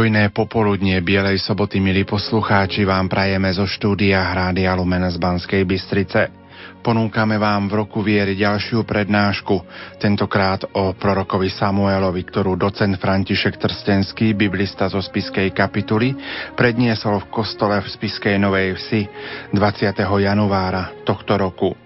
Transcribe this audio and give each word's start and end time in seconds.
Pokojné 0.00 0.32
popoludnie 0.32 0.96
Bielej 1.04 1.44
soboty, 1.44 1.76
milí 1.76 2.08
poslucháči, 2.08 2.88
vám 2.88 3.04
prajeme 3.04 3.52
zo 3.52 3.68
štúdia 3.68 4.32
Hrádia 4.32 4.72
Lumen 4.72 5.04
z 5.04 5.20
Banskej 5.20 5.68
Bystrice. 5.68 6.32
Ponúkame 6.80 7.36
vám 7.36 7.68
v 7.68 7.84
roku 7.84 8.00
viery 8.00 8.32
ďalšiu 8.32 8.88
prednášku, 8.88 9.60
tentokrát 10.00 10.64
o 10.72 10.96
prorokovi 10.96 11.52
Samuelovi, 11.52 12.24
ktorú 12.24 12.56
docent 12.56 12.96
František 12.96 13.60
Trstenský, 13.60 14.32
biblista 14.32 14.88
zo 14.88 15.04
Spiskej 15.04 15.52
kapituly, 15.52 16.16
predniesol 16.56 17.20
v 17.20 17.28
kostole 17.28 17.76
v 17.84 17.92
Spiskej 17.92 18.40
Novej 18.40 18.80
Vsi 18.80 19.04
20. 19.52 20.00
januára 20.00 20.96
tohto 21.04 21.36
roku. 21.36 21.76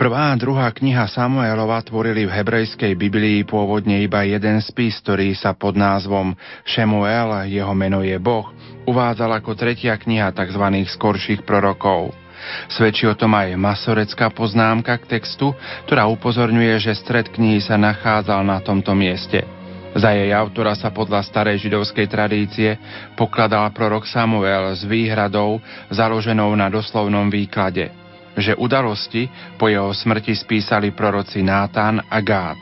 Prvá 0.00 0.32
a 0.32 0.40
druhá 0.40 0.72
kniha 0.72 1.04
Samuelova 1.12 1.76
tvorili 1.84 2.24
v 2.24 2.32
hebrejskej 2.32 2.96
Biblii 2.96 3.44
pôvodne 3.44 4.00
iba 4.00 4.24
jeden 4.24 4.56
spis, 4.64 4.96
ktorý 5.04 5.36
sa 5.36 5.52
pod 5.52 5.76
názvom 5.76 6.32
Shemuel, 6.64 7.44
jeho 7.52 7.76
meno 7.76 8.00
je 8.00 8.16
Boh, 8.16 8.48
uvádzal 8.88 9.28
ako 9.36 9.52
tretia 9.52 10.00
kniha 10.00 10.32
tzv. 10.32 10.64
skorších 10.96 11.44
prorokov. 11.44 12.16
Svedčí 12.72 13.04
o 13.04 13.12
tom 13.12 13.36
aj 13.36 13.52
masorecká 13.60 14.32
poznámka 14.32 14.96
k 15.04 15.20
textu, 15.20 15.52
ktorá 15.84 16.08
upozorňuje, 16.08 16.80
že 16.80 16.96
stred 16.96 17.28
knihy 17.28 17.60
sa 17.60 17.76
nachádzal 17.76 18.40
na 18.40 18.56
tomto 18.64 18.96
mieste. 18.96 19.44
Za 19.92 20.16
jej 20.16 20.32
autora 20.32 20.72
sa 20.80 20.88
podľa 20.88 21.20
starej 21.28 21.60
židovskej 21.60 22.08
tradície 22.08 22.80
pokladal 23.20 23.68
prorok 23.76 24.08
Samuel 24.08 24.72
s 24.72 24.80
výhradou 24.80 25.60
založenou 25.92 26.56
na 26.56 26.72
doslovnom 26.72 27.28
výklade– 27.28 27.92
že 28.40 28.58
udalosti 28.58 29.28
po 29.60 29.68
jeho 29.68 29.92
smrti 29.92 30.34
spísali 30.34 30.90
proroci 30.90 31.44
Nátan 31.44 32.00
a 32.00 32.18
Gát. 32.24 32.58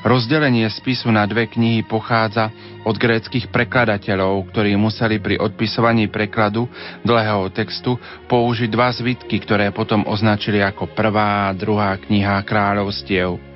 Rozdelenie 0.00 0.64
spisu 0.72 1.12
na 1.12 1.28
dve 1.28 1.44
knihy 1.44 1.84
pochádza 1.84 2.48
od 2.88 2.96
gréckých 2.96 3.52
prekladateľov, 3.52 4.48
ktorí 4.48 4.72
museli 4.80 5.20
pri 5.20 5.36
odpisovaní 5.36 6.08
prekladu 6.08 6.64
dlhého 7.04 7.52
textu 7.52 8.00
použiť 8.24 8.68
dva 8.72 8.88
zvitky, 8.96 9.44
ktoré 9.44 9.68
potom 9.76 10.08
označili 10.08 10.64
ako 10.64 10.88
prvá 10.96 11.52
a 11.52 11.56
druhá 11.56 12.00
kniha 12.00 12.40
kráľovstiev. 12.48 13.49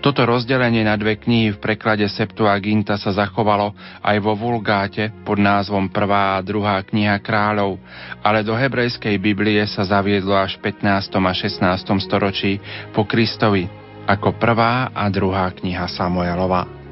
Toto 0.00 0.22
rozdelenie 0.22 0.86
na 0.86 0.94
dve 0.94 1.18
knihy 1.18 1.56
v 1.56 1.62
preklade 1.62 2.06
Septuaginta 2.06 3.00
sa 3.00 3.10
zachovalo 3.12 3.74
aj 4.00 4.16
vo 4.22 4.38
Vulgáte 4.38 5.10
pod 5.24 5.40
názvom 5.40 5.90
Prvá 5.90 6.36
a 6.38 6.44
druhá 6.44 6.80
kniha 6.84 7.18
kráľov, 7.20 7.80
ale 8.22 8.46
do 8.46 8.54
hebrejskej 8.54 9.16
Biblie 9.18 9.64
sa 9.66 9.82
zaviedlo 9.82 10.36
až 10.36 10.56
v 10.60 10.72
15. 10.72 11.16
a 11.16 11.32
16. 11.34 12.06
storočí 12.06 12.62
po 12.94 13.04
Kristovi 13.04 13.86
ako 14.06 14.38
prvá 14.38 14.94
a 14.94 15.10
druhá 15.10 15.50
kniha 15.50 15.90
Samuelova. 15.90 16.85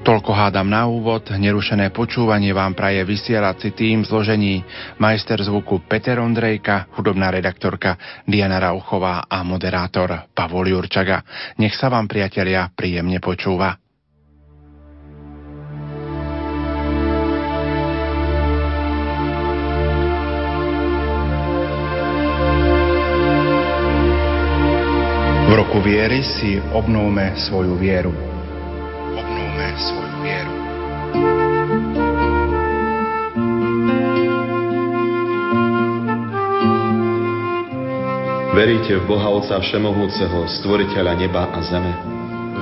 Toľko 0.00 0.32
hádam 0.32 0.72
na 0.72 0.88
úvod, 0.88 1.28
nerušené 1.28 1.92
počúvanie 1.92 2.56
vám 2.56 2.72
praje 2.72 3.04
vysielací 3.04 3.76
tým 3.76 4.00
zložení 4.02 4.64
majster 4.96 5.36
zvuku 5.44 5.84
Peter 5.84 6.16
Ondrejka, 6.16 6.88
hudobná 6.96 7.28
redaktorka 7.28 8.00
Diana 8.24 8.56
Rauchová 8.56 9.28
a 9.28 9.44
moderátor 9.44 10.32
Pavol 10.32 10.72
Jurčaga. 10.72 11.20
Nech 11.60 11.76
sa 11.76 11.92
vám, 11.92 12.08
priatelia, 12.08 12.72
príjemne 12.72 13.20
počúva. 13.20 13.76
V 25.50 25.58
roku 25.58 25.82
viery 25.82 26.22
si 26.22 26.62
obnovme 26.70 27.34
svoju 27.34 27.74
vieru 27.74 28.29
svoju 29.76 30.16
vieru. 30.24 30.54
Veríte 38.50 38.92
v 39.00 39.04
Boha 39.08 39.30
Otca 39.30 39.56
Všemohúceho, 39.62 40.44
Stvoriteľa 40.60 41.14
neba 41.16 41.48
a 41.48 41.60
zeme? 41.64 41.92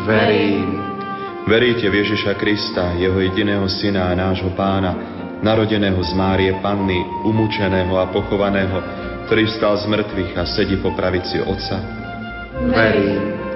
Verím. 0.07 0.79
Veríte 1.49 1.89
v 1.89 2.05
Ježiša 2.05 2.37
Krista, 2.37 2.93
Jeho 3.01 3.19
jediného 3.25 3.65
Syna 3.67 4.13
a 4.13 4.15
nášho 4.15 4.53
Pána, 4.53 4.95
narodeného 5.41 5.99
z 6.05 6.13
Márie 6.13 6.53
Panny, 6.61 7.03
umúčeného 7.25 7.97
a 7.97 8.05
pochovaného, 8.13 8.79
ktorý 9.27 9.49
vstal 9.49 9.81
z 9.81 9.85
mŕtvych 9.89 10.33
a 10.37 10.45
sedí 10.45 10.77
po 10.77 10.93
pravici 10.93 11.41
Otca? 11.41 11.81
Verím. 12.69 13.48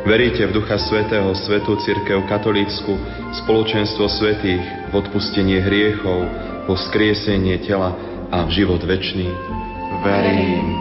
Veríte 0.00 0.48
v 0.48 0.56
Ducha 0.56 0.80
Svetého, 0.80 1.28
Svetú 1.36 1.76
Církev 1.76 2.24
Katolícku, 2.24 2.96
spoločenstvo 3.44 4.08
svetých, 4.08 4.64
v 4.88 4.92
odpustenie 4.96 5.60
hriechov, 5.60 6.24
po 6.64 6.72
skriesenie 6.72 7.60
tela 7.60 7.92
a 8.32 8.48
v 8.48 8.50
život 8.50 8.80
večný? 8.80 9.28
Verím. 10.00 10.72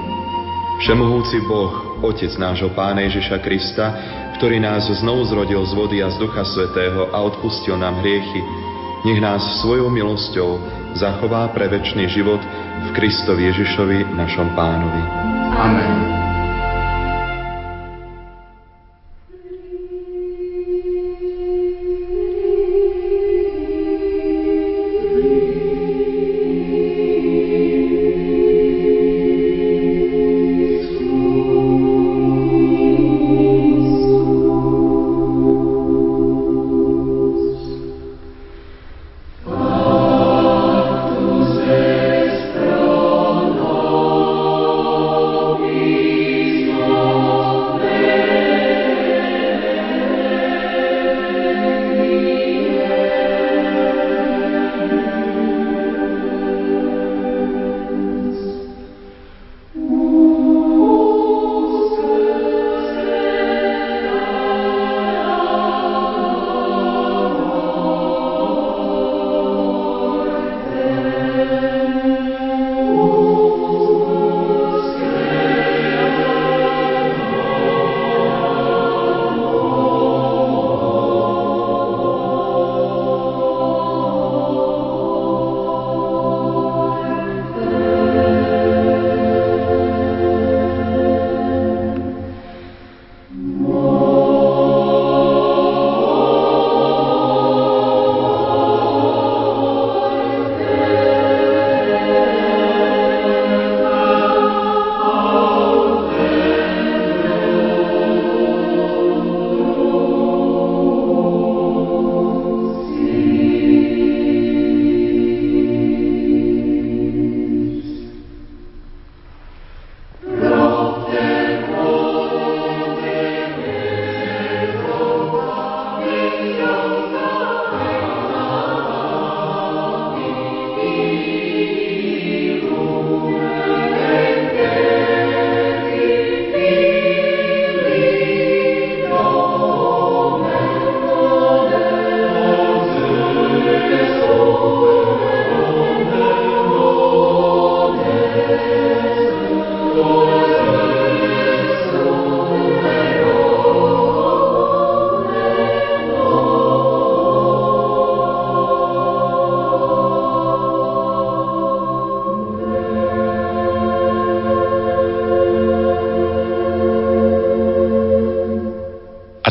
Všemohúci 0.79 1.43
Boh, 1.43 1.99
Otec 1.99 2.31
nášho 2.39 2.71
Pána 2.71 3.03
Ježiša 3.11 3.43
Krista, 3.43 3.91
ktorý 4.39 4.63
nás 4.63 4.87
znovu 4.87 5.27
zrodil 5.27 5.59
z 5.67 5.73
vody 5.75 5.99
a 5.99 6.07
z 6.07 6.15
Ducha 6.23 6.47
Svetého 6.47 7.11
a 7.11 7.19
odpustil 7.19 7.75
nám 7.75 7.99
hriechy, 7.99 8.39
nech 9.03 9.19
nás 9.19 9.43
svojou 9.59 9.91
milosťou 9.91 10.63
zachová 10.95 11.51
pre 11.51 11.67
večný 11.67 12.07
život 12.07 12.39
v 12.87 12.89
Kristovi 12.95 13.51
Ježišovi, 13.51 14.15
našom 14.15 14.55
Pánovi. 14.55 15.03
Amen. 15.59 16.28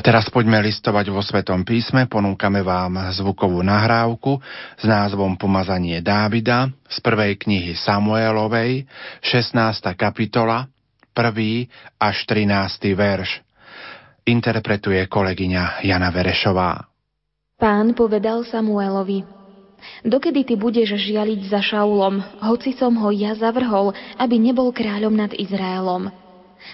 Teraz 0.08 0.32
poďme 0.32 0.64
listovať 0.64 1.12
vo 1.12 1.20
Svetom 1.20 1.68
písme, 1.68 2.08
ponúkame 2.08 2.64
vám 2.64 3.12
zvukovú 3.12 3.60
nahrávku 3.60 4.40
s 4.80 4.88
názvom 4.88 5.36
Pomazanie 5.36 6.00
Dávida 6.00 6.72
z 6.88 6.96
prvej 7.04 7.36
knihy 7.36 7.76
Samuelovej, 7.76 8.88
16. 9.20 9.52
kapitola, 10.00 10.64
1. 11.12 12.00
až 12.00 12.16
13. 12.24 12.96
verš. 12.96 13.44
Interpretuje 14.24 15.04
kolegyňa 15.12 15.84
Jana 15.84 16.08
Verešová. 16.08 16.88
Pán 17.60 17.92
povedal 17.92 18.48
Samuelovi, 18.48 19.28
Dokedy 20.08 20.48
ty 20.48 20.54
budeš 20.56 20.96
žialiť 21.04 21.52
za 21.52 21.60
Šaulom, 21.60 22.24
hoci 22.40 22.72
som 22.72 22.96
ho 22.96 23.12
ja 23.12 23.36
zavrhol, 23.36 23.92
aby 24.16 24.40
nebol 24.40 24.72
kráľom 24.72 25.12
nad 25.12 25.36
Izraelom? 25.36 26.08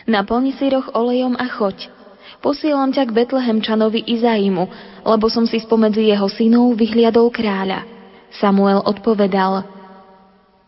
Naplni 0.06 0.54
si 0.54 0.70
roh 0.70 0.86
olejom 0.94 1.34
a 1.34 1.50
choď, 1.50 2.03
Posielam 2.44 2.93
ťa 2.93 3.08
k 3.08 3.17
Betlehemčanovi 3.25 4.05
Izaimu, 4.05 4.69
lebo 5.00 5.32
som 5.32 5.49
si 5.49 5.56
spomedzi 5.64 6.12
jeho 6.12 6.29
synov 6.29 6.76
vyhliadol 6.76 7.32
kráľa. 7.32 7.88
Samuel 8.37 8.85
odpovedal, 8.85 9.64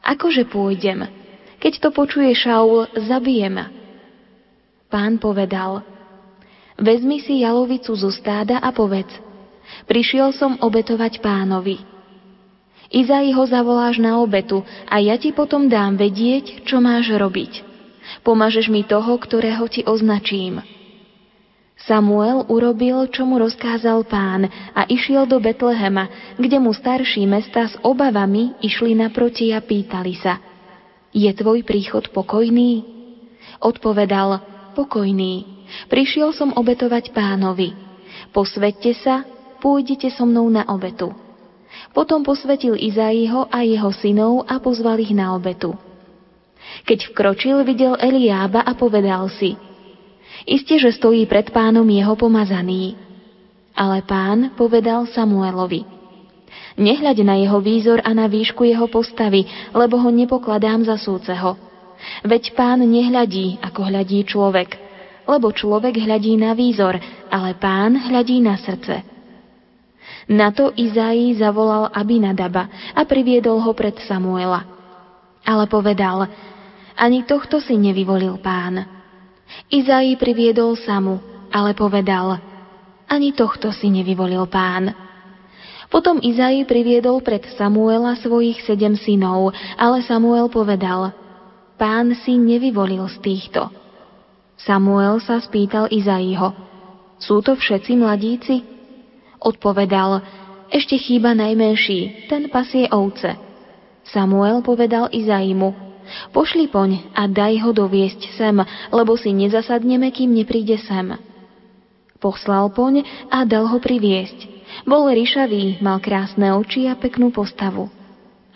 Akože 0.07 0.47
pôjdem? 0.49 1.05
Keď 1.59 1.83
to 1.83 1.89
počuje 1.91 2.31
Šaul, 2.33 2.87
zabije 2.95 3.51
ma. 3.51 3.67
Pán 4.87 5.19
povedal, 5.19 5.83
Vezmi 6.79 7.19
si 7.19 7.43
jalovicu 7.43 7.91
zo 7.99 8.13
stáda 8.15 8.63
a 8.63 8.71
povedz, 8.71 9.11
prišiel 9.91 10.31
som 10.31 10.55
obetovať 10.63 11.19
pánovi. 11.19 11.83
Izai 12.87 13.35
ho 13.35 13.43
zavoláš 13.51 13.99
na 13.99 14.23
obetu 14.23 14.63
a 14.87 15.03
ja 15.03 15.19
ti 15.19 15.35
potom 15.35 15.67
dám 15.67 15.99
vedieť, 15.99 16.63
čo 16.63 16.79
máš 16.79 17.11
robiť. 17.11 17.67
Pomažeš 18.23 18.71
mi 18.71 18.87
toho, 18.87 19.19
ktorého 19.19 19.67
ti 19.67 19.83
označím. 19.83 20.63
Samuel 21.87 22.51
urobil, 22.51 23.07
čo 23.15 23.23
mu 23.23 23.39
rozkázal 23.39 24.11
pán 24.11 24.51
a 24.75 24.91
išiel 24.91 25.23
do 25.31 25.39
Betlehema, 25.39 26.35
kde 26.35 26.59
mu 26.59 26.75
starší 26.75 27.31
mesta 27.31 27.71
s 27.71 27.79
obavami 27.79 28.59
išli 28.59 28.99
naproti 28.99 29.55
a 29.55 29.63
pýtali 29.63 30.19
sa 30.19 30.43
Je 31.15 31.31
tvoj 31.31 31.63
príchod 31.63 32.03
pokojný? 32.11 32.83
Odpovedal 33.63 34.43
Pokojný. 34.75 35.47
Prišiel 35.87 36.35
som 36.35 36.53
obetovať 36.59 37.15
pánovi. 37.15 37.73
Posvedte 38.35 38.91
sa, 38.99 39.23
pôjdete 39.63 40.11
so 40.11 40.27
mnou 40.27 40.51
na 40.51 40.67
obetu. 40.67 41.15
Potom 41.95 42.27
posvetil 42.27 42.75
Izaiho 42.75 43.47
a 43.47 43.63
jeho 43.63 43.95
synov 43.95 44.43
a 44.51 44.59
pozval 44.59 44.99
ich 44.99 45.15
na 45.15 45.33
obetu. 45.39 45.73
Keď 46.83 47.15
vkročil, 47.15 47.63
videl 47.63 47.95
Eliába 47.95 48.67
a 48.67 48.75
povedal 48.75 49.31
si– 49.39 49.55
Isté, 50.47 50.79
že 50.79 50.95
stojí 50.95 51.27
pred 51.27 51.51
pánom 51.51 51.85
jeho 51.85 52.15
pomazaný. 52.15 52.95
Ale 53.77 54.01
pán 54.07 54.55
povedal 54.57 55.05
Samuelovi, 55.11 55.97
Nehľaď 56.77 57.25
na 57.25 57.41
jeho 57.41 57.59
výzor 57.65 58.05
a 58.05 58.13
na 58.13 58.29
výšku 58.29 58.61
jeho 58.69 58.85
postavy, 58.93 59.49
lebo 59.73 59.97
ho 59.97 60.13
nepokladám 60.13 60.85
za 60.85 61.01
súceho. 61.01 61.57
Veď 62.21 62.53
pán 62.53 62.85
nehľadí, 62.85 63.65
ako 63.65 63.81
hľadí 63.89 64.29
človek, 64.29 64.77
lebo 65.25 65.49
človek 65.57 65.97
hľadí 65.97 66.37
na 66.37 66.53
výzor, 66.53 67.01
ale 67.33 67.57
pán 67.57 67.97
hľadí 67.97 68.45
na 68.45 68.61
srdce. 68.61 69.03
Na 70.29 70.53
to 70.53 70.75
Izaí 70.77 71.33
zavolal 71.41 71.89
Abinadaba 71.89 72.69
a 72.93 73.03
priviedol 73.09 73.63
ho 73.63 73.73
pred 73.73 73.97
Samuela. 74.05 74.69
Ale 75.47 75.65
povedal, 75.71 76.29
ani 76.99 77.25
tohto 77.25 77.63
si 77.63 77.79
nevyvolil 77.79 78.37
pán. 78.43 78.96
Izai 79.71 80.15
priviedol 80.19 80.79
samu, 80.79 81.19
ale 81.51 81.73
povedal, 81.73 82.39
ani 83.07 83.31
tohto 83.35 83.71
si 83.71 83.91
nevyvolil 83.91 84.47
pán. 84.51 84.91
Potom 85.87 86.19
Izai 86.19 86.67
priviedol 86.67 87.23
pred 87.23 87.47
Samuela 87.55 88.19
svojich 88.19 88.67
sedem 88.67 88.99
synov, 88.99 89.55
ale 89.79 90.03
Samuel 90.03 90.51
povedal, 90.51 91.15
pán 91.79 92.15
si 92.27 92.35
nevyvolil 92.35 93.07
z 93.07 93.17
týchto. 93.23 93.71
Samuel 94.59 95.23
sa 95.23 95.39
spýtal 95.39 95.87
Izaiho, 95.95 96.51
sú 97.17 97.41
to 97.41 97.57
všetci 97.57 97.97
mladíci? 97.97 98.61
Odpovedal, 99.41 100.21
ešte 100.69 100.99
chýba 100.99 101.33
najmenší, 101.33 102.29
ten 102.29 102.51
pasie 102.51 102.91
ovce. 102.91 103.39
Samuel 104.11 104.61
povedal 104.61 105.09
Izaimu, 105.15 105.86
Pošli 106.31 106.71
poň 106.71 107.15
a 107.15 107.27
daj 107.27 107.63
ho 107.67 107.71
doviesť 107.75 108.35
sem, 108.35 108.57
lebo 108.91 109.15
si 109.19 109.35
nezasadneme, 109.35 110.11
kým 110.11 110.33
nepríde 110.33 110.79
sem. 110.83 111.15
Poslal 112.17 112.73
poň 112.73 113.05
a 113.29 113.45
dal 113.45 113.69
ho 113.69 113.79
priviesť. 113.79 114.57
Bol 114.89 115.09
ryšavý, 115.13 115.79
mal 115.85 116.03
krásne 116.03 116.51
oči 116.55 116.91
a 116.91 116.99
peknú 116.99 117.31
postavu. 117.31 117.89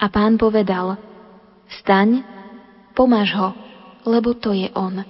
A 0.01 0.09
pán 0.09 0.41
povedal, 0.41 0.97
staň, 1.81 2.25
pomáž 2.97 3.37
ho, 3.37 3.51
lebo 4.09 4.33
to 4.35 4.57
je 4.57 4.73
on. 4.73 5.05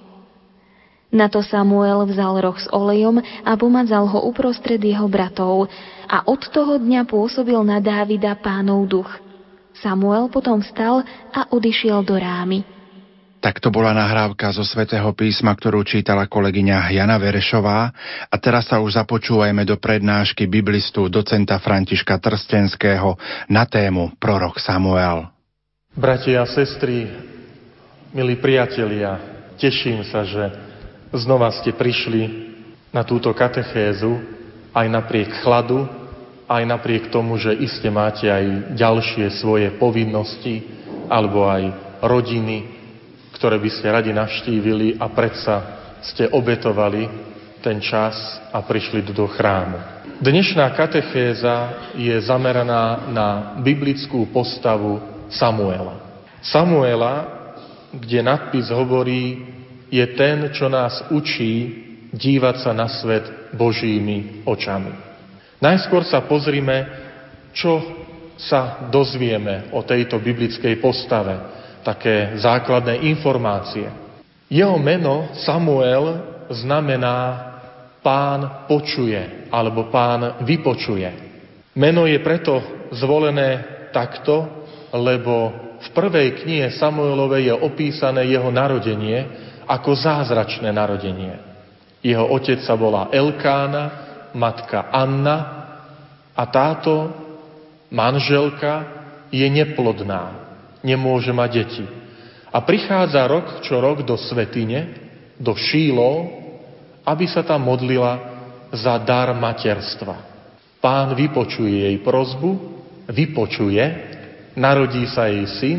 Na 1.10 1.26
to 1.26 1.42
Samuel 1.42 2.06
vzal 2.06 2.38
roh 2.38 2.54
s 2.54 2.70
olejom 2.70 3.18
a 3.22 3.52
pomazal 3.58 4.06
ho 4.06 4.30
uprostred 4.30 4.78
jeho 4.78 5.10
bratov 5.10 5.66
a 6.06 6.22
od 6.26 6.42
toho 6.54 6.78
dňa 6.78 7.02
pôsobil 7.06 7.58
na 7.66 7.82
Dávida 7.82 8.38
pánov 8.38 8.86
duch– 8.86 9.10
Samuel 9.80 10.28
potom 10.28 10.60
vstal 10.60 11.02
a 11.32 11.48
odišiel 11.50 12.04
do 12.04 12.16
rámy. 12.16 12.62
Tak 13.40 13.56
to 13.56 13.72
bola 13.72 13.96
nahrávka 13.96 14.52
zo 14.52 14.60
svätého 14.60 15.08
písma, 15.16 15.56
ktorú 15.56 15.80
čítala 15.80 16.28
kolegyňa 16.28 16.92
Jana 16.92 17.16
Verešová 17.16 17.88
a 18.28 18.36
teraz 18.36 18.68
sa 18.68 18.84
už 18.84 19.00
započúvajme 19.00 19.64
do 19.64 19.80
prednášky 19.80 20.44
biblistu 20.44 21.08
docenta 21.08 21.56
Františka 21.56 22.20
Trstenského 22.20 23.16
na 23.48 23.64
tému 23.64 24.12
Prorok 24.20 24.60
Samuel. 24.60 25.24
Bratia 25.96 26.44
a 26.44 26.52
sestry, 26.52 27.08
milí 28.12 28.36
priatelia, 28.36 29.16
teším 29.56 30.04
sa, 30.04 30.20
že 30.20 30.52
znova 31.16 31.48
ste 31.56 31.72
prišli 31.72 32.52
na 32.92 33.08
túto 33.08 33.32
katechézu 33.32 34.20
aj 34.76 34.84
napriek 34.84 35.40
chladu, 35.40 35.88
aj 36.50 36.62
napriek 36.66 37.14
tomu, 37.14 37.38
že 37.38 37.54
iste 37.54 37.86
máte 37.94 38.26
aj 38.26 38.74
ďalšie 38.74 39.38
svoje 39.38 39.70
povinnosti 39.78 40.66
alebo 41.06 41.46
aj 41.46 41.70
rodiny, 42.02 42.66
ktoré 43.38 43.62
by 43.62 43.70
ste 43.70 43.86
radi 43.86 44.10
navštívili 44.10 44.98
a 44.98 45.06
predsa 45.14 45.56
ste 46.02 46.26
obetovali 46.26 47.06
ten 47.62 47.78
čas 47.78 48.18
a 48.50 48.58
prišli 48.66 49.06
do 49.14 49.30
chrámu. 49.30 49.78
Dnešná 50.18 50.74
katechéza 50.74 51.88
je 51.94 52.12
zameraná 52.18 53.08
na 53.14 53.28
biblickú 53.62 54.26
postavu 54.34 54.98
Samuela. 55.30 56.02
Samuela, 56.42 57.30
kde 57.94 58.20
nadpis 58.26 58.74
hovorí, 58.74 59.46
je 59.86 60.02
ten, 60.18 60.50
čo 60.50 60.66
nás 60.66 61.04
učí 61.14 61.78
dívať 62.10 62.56
sa 62.66 62.72
na 62.74 62.90
svet 62.90 63.54
Božími 63.54 64.42
očami. 64.44 65.09
Najskôr 65.60 66.08
sa 66.08 66.24
pozrime, 66.24 66.88
čo 67.52 67.78
sa 68.40 68.88
dozvieme 68.88 69.68
o 69.76 69.84
tejto 69.84 70.16
biblickej 70.16 70.80
postave, 70.80 71.36
také 71.84 72.40
základné 72.40 73.04
informácie. 73.12 73.84
Jeho 74.48 74.80
meno 74.80 75.28
Samuel 75.36 76.24
znamená 76.48 77.48
pán 78.00 78.64
počuje 78.64 79.48
alebo 79.52 79.92
pán 79.92 80.40
vypočuje. 80.48 81.12
Meno 81.76 82.08
je 82.08 82.18
preto 82.24 82.58
zvolené 82.96 83.62
takto, 83.92 84.64
lebo 84.96 85.52
v 85.80 85.88
prvej 85.92 86.42
knihe 86.42 86.68
Samuelovej 86.76 87.52
je 87.52 87.54
opísané 87.54 88.26
jeho 88.32 88.48
narodenie 88.48 89.28
ako 89.68 89.92
zázračné 89.94 90.72
narodenie. 90.72 91.36
Jeho 92.00 92.26
otec 92.32 92.64
sa 92.64 92.74
volá 92.74 93.12
Elkána, 93.12 94.09
matka 94.34 94.88
Anna 94.90 95.36
a 96.34 96.42
táto 96.46 97.10
manželka 97.90 98.86
je 99.30 99.46
neplodná, 99.46 100.34
nemôže 100.82 101.30
mať 101.30 101.50
deti. 101.52 101.84
A 102.50 102.58
prichádza 102.62 103.30
rok 103.30 103.62
čo 103.62 103.78
rok 103.78 104.02
do 104.02 104.18
svetine, 104.18 104.98
do 105.38 105.54
Šílo, 105.54 106.26
aby 107.06 107.24
sa 107.30 107.46
tam 107.46 107.66
modlila 107.66 108.18
za 108.74 108.98
dar 109.02 109.30
materstva. 109.34 110.16
Pán 110.82 111.14
vypočuje 111.14 111.86
jej 111.86 111.98
prozbu, 112.02 112.50
vypočuje, 113.10 113.84
narodí 114.58 115.06
sa 115.10 115.30
jej 115.30 115.46
syn 115.60 115.78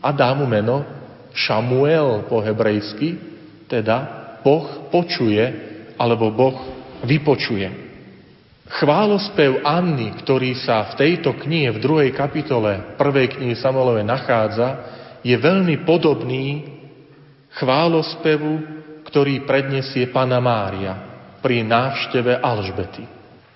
a 0.00 0.12
dá 0.12 0.32
mu 0.36 0.44
meno 0.44 0.84
Šamuel 1.34 2.30
po 2.30 2.38
hebrejsky, 2.38 3.16
teda 3.66 3.96
Boh 4.44 4.92
počuje, 4.92 5.42
alebo 5.96 6.30
Boh 6.30 6.56
vypočuje. 7.04 7.68
Chválospev 8.64 9.60
Anny, 9.60 10.16
ktorý 10.24 10.56
sa 10.56 10.88
v 10.90 10.96
tejto 10.96 11.36
knihe, 11.36 11.76
v 11.76 11.82
druhej 11.84 12.10
kapitole 12.16 12.96
prvej 12.96 13.36
knihy 13.36 13.54
Samuelove 13.60 14.00
nachádza, 14.00 14.68
je 15.20 15.36
veľmi 15.36 15.84
podobný 15.84 16.64
chválospevu, 17.60 18.52
ktorý 19.04 19.44
predniesie 19.44 20.08
Pana 20.10 20.40
Mária. 20.40 21.14
pri 21.44 21.60
návšteve 21.60 22.40
Alžbety. 22.40 23.04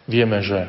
Vieme, 0.04 0.44
že 0.44 0.60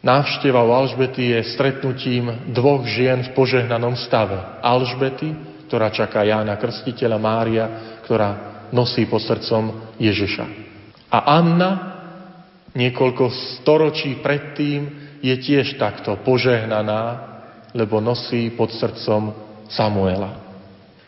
návšteva 0.00 0.64
u 0.64 0.72
Alžbety 0.72 1.36
je 1.36 1.52
stretnutím 1.52 2.48
dvoch 2.48 2.88
žien 2.88 3.28
v 3.28 3.36
požehnanom 3.36 3.92
stave. 4.00 4.40
Alžbety, 4.64 5.36
ktorá 5.68 5.92
čaká 5.92 6.24
Jána 6.24 6.56
Krstiteľa, 6.56 7.20
Mária, 7.20 7.64
ktorá 8.08 8.30
nosí 8.72 9.04
pod 9.04 9.20
srdcom 9.20 9.92
Ježiša. 10.00 10.44
A 11.12 11.18
Anna, 11.28 11.91
niekoľko 12.72 13.24
storočí 13.60 14.20
predtým, 14.20 15.10
je 15.22 15.34
tiež 15.38 15.78
takto 15.78 16.18
požehnaná, 16.26 17.30
lebo 17.72 18.02
nosí 18.02 18.50
pod 18.52 18.74
srdcom 18.74 19.32
Samuela. 19.70 20.42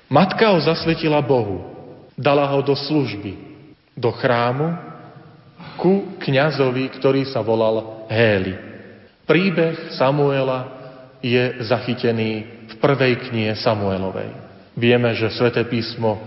Matka 0.07 0.55
ho 0.55 0.63
zasvetila 0.63 1.19
Bohu, 1.21 1.67
dala 2.15 2.47
ho 2.47 2.63
do 2.63 2.79
služby, 2.79 3.35
do 3.99 4.15
chrámu 4.15 4.79
ku 5.75 6.17
kňazovi, 6.23 6.87
ktorý 6.95 7.27
sa 7.27 7.43
volal 7.43 8.07
Héli. 8.07 8.55
Príbeh 9.27 9.97
Samuela 9.97 10.71
je 11.25 11.65
zachytený 11.65 12.31
v 12.69 12.75
prvej 12.79 13.33
knihe 13.33 13.57
Samuelovej. 13.59 14.31
Vieme, 14.77 15.17
že 15.17 15.33
Sveté 15.33 15.65
písmo 15.65 16.21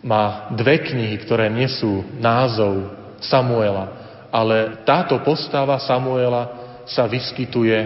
má 0.00 0.48
dve 0.54 0.80
knihy, 0.80 1.18
ktoré 1.22 1.50
nesú 1.52 2.06
názov 2.16 2.94
Samuela, 3.18 3.97
ale 4.28 4.84
táto 4.84 5.20
postava 5.24 5.80
Samuela 5.80 6.48
sa 6.88 7.04
vyskytuje 7.08 7.78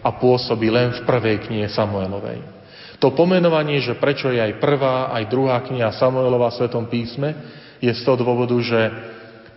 a 0.00 0.08
pôsobí 0.16 0.70
len 0.72 0.94
v 0.96 1.04
prvej 1.04 1.36
knihe 1.46 1.68
Samuelovej. 1.70 2.40
To 3.00 3.16
pomenovanie, 3.16 3.80
že 3.80 3.96
prečo 3.96 4.28
je 4.28 4.40
aj 4.40 4.60
prvá, 4.60 5.08
aj 5.16 5.24
druhá 5.32 5.64
kniha 5.64 5.88
Samuelova 5.96 6.52
v 6.52 6.56
Svetom 6.60 6.84
písme, 6.88 7.32
je 7.80 7.88
z 7.88 8.00
toho 8.04 8.20
dôvodu, 8.20 8.52
že 8.60 8.80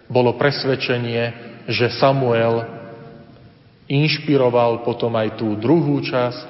bolo 0.07 0.39
presvedčenie, 0.39 1.23
že 1.67 1.91
Samuel 1.99 2.63
inšpiroval 3.87 4.87
potom 4.87 5.11
aj 5.19 5.35
tú 5.35 5.59
druhú 5.59 5.99
časť, 5.99 6.41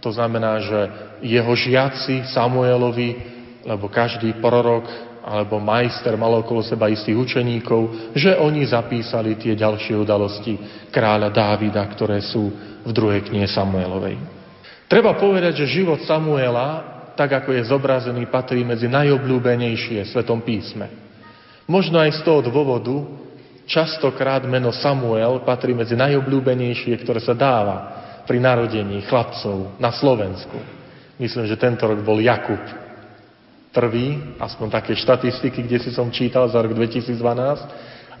to 0.00 0.08
znamená, 0.16 0.64
že 0.64 0.80
jeho 1.20 1.52
žiaci 1.52 2.24
Samuelovi, 2.32 3.10
lebo 3.68 3.92
každý 3.92 4.40
prorok 4.40 4.88
alebo 5.20 5.60
majster 5.60 6.16
mal 6.16 6.32
okolo 6.40 6.64
seba 6.64 6.88
istých 6.88 7.16
učeníkov, 7.16 8.12
že 8.16 8.36
oni 8.40 8.64
zapísali 8.64 9.36
tie 9.36 9.52
ďalšie 9.52 9.94
udalosti 9.96 10.56
kráľa 10.88 11.28
Dávida, 11.28 11.84
ktoré 11.92 12.24
sú 12.24 12.48
v 12.80 12.90
druhej 12.90 13.28
knihe 13.28 13.44
Samuelovej. 13.44 14.16
Treba 14.88 15.14
povedať, 15.14 15.62
že 15.62 15.80
život 15.80 16.02
Samuela, 16.02 16.82
tak 17.14 17.30
ako 17.36 17.52
je 17.52 17.68
zobrazený, 17.68 18.26
patrí 18.32 18.64
medzi 18.64 18.88
najobľúbenejšie 18.88 20.02
v 20.02 20.10
Svetom 20.10 20.40
písme. 20.40 20.88
Možno 21.68 22.00
aj 22.00 22.18
z 22.18 22.20
toho 22.26 22.40
dôvodu 22.42 23.06
častokrát 23.70 24.42
meno 24.48 24.74
Samuel 24.74 25.46
patrí 25.46 25.76
medzi 25.76 25.94
najobľúbenejšie, 25.94 26.96
ktoré 27.06 27.22
sa 27.22 27.36
dáva 27.36 28.02
pri 28.26 28.42
narodení 28.42 29.06
chlapcov 29.06 29.78
na 29.78 29.94
Slovensku. 29.94 30.58
Myslím, 31.20 31.46
že 31.46 31.60
tento 31.60 31.86
rok 31.86 32.02
bol 32.02 32.18
Jakub 32.18 32.58
prvý, 33.70 34.36
aspoň 34.38 34.66
také 34.70 34.92
štatistiky, 34.98 35.66
kde 35.66 35.78
si 35.82 35.90
som 35.94 36.10
čítal 36.10 36.46
za 36.50 36.58
rok 36.58 36.74
2012, 36.74 37.16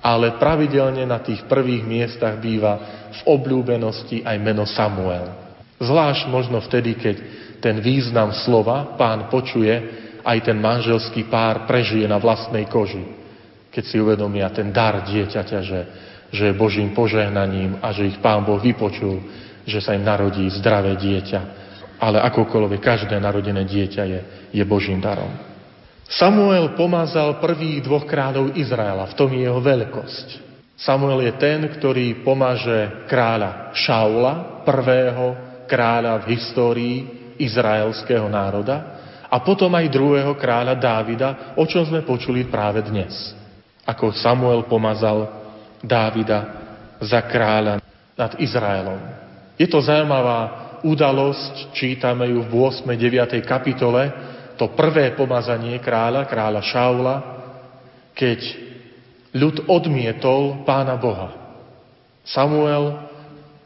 ale 0.00 0.40
pravidelne 0.40 1.04
na 1.04 1.20
tých 1.20 1.44
prvých 1.44 1.84
miestach 1.84 2.40
býva 2.40 3.06
v 3.12 3.20
obľúbenosti 3.28 4.24
aj 4.24 4.36
meno 4.40 4.64
Samuel. 4.64 5.28
Zvlášť 5.80 6.28
možno 6.32 6.62
vtedy, 6.64 6.96
keď 6.96 7.16
ten 7.60 7.76
význam 7.84 8.32
slova 8.32 8.96
pán 8.96 9.28
počuje, 9.28 9.72
aj 10.20 10.38
ten 10.44 10.56
manželský 10.60 11.28
pár 11.28 11.64
prežije 11.64 12.04
na 12.04 12.20
vlastnej 12.20 12.68
koži 12.68 13.20
keď 13.70 13.84
si 13.86 13.96
uvedomia 14.02 14.50
ten 14.50 14.74
dar 14.74 15.06
dieťaťa, 15.06 15.58
že, 15.62 15.80
že 16.34 16.42
je 16.50 16.58
Božím 16.58 16.90
požehnaním 16.90 17.78
a 17.78 17.94
že 17.94 18.10
ich 18.10 18.18
Pán 18.18 18.42
Boh 18.42 18.58
vypočul, 18.58 19.22
že 19.64 19.78
sa 19.78 19.94
im 19.94 20.02
narodí 20.02 20.42
zdravé 20.50 20.98
dieťa. 20.98 21.40
Ale 22.00 22.18
akokoľvek 22.24 22.80
každé 22.80 23.20
narodené 23.20 23.68
dieťa 23.68 24.02
je, 24.08 24.20
je 24.56 24.64
Božím 24.64 24.98
darom. 25.04 25.28
Samuel 26.10 26.74
pomazal 26.74 27.38
prvých 27.38 27.84
dvoch 27.84 28.08
kráľov 28.08 28.56
Izraela, 28.56 29.06
v 29.12 29.16
tom 29.20 29.30
je 29.30 29.46
jeho 29.46 29.60
veľkosť. 29.60 30.26
Samuel 30.80 31.28
je 31.28 31.32
ten, 31.36 31.60
ktorý 31.68 32.24
pomaže 32.24 33.06
kráľa 33.06 33.76
Šaula, 33.76 34.64
prvého 34.64 35.36
kráľa 35.68 36.24
v 36.24 36.34
histórii 36.34 36.96
izraelského 37.36 38.26
národa, 38.26 38.98
a 39.30 39.38
potom 39.38 39.70
aj 39.76 39.92
druhého 39.94 40.34
kráľa 40.34 40.74
Dávida, 40.74 41.54
o 41.54 41.62
čom 41.62 41.86
sme 41.86 42.02
počuli 42.02 42.48
práve 42.50 42.82
dnes 42.82 43.38
ako 43.90 44.14
Samuel 44.14 44.70
pomazal 44.70 45.26
Dávida 45.80 46.44
za 47.00 47.24
kráľa 47.24 47.80
nad 48.14 48.32
Izraelom. 48.36 49.00
Je 49.56 49.64
to 49.64 49.80
zaujímavá 49.80 50.59
udalosť, 50.84 51.74
čítame 51.74 52.30
ju 52.30 52.44
v 52.44 52.52
8. 52.52 52.86
9. 52.86 53.40
kapitole, 53.44 54.02
to 54.56 54.70
prvé 54.76 55.16
pomazanie 55.16 55.80
kráľa, 55.80 56.28
kráľa 56.28 56.60
Šaula, 56.60 57.16
keď 58.12 58.40
ľud 59.32 59.70
odmietol 59.70 60.66
pána 60.68 61.00
Boha. 61.00 61.32
Samuel, 62.26 63.08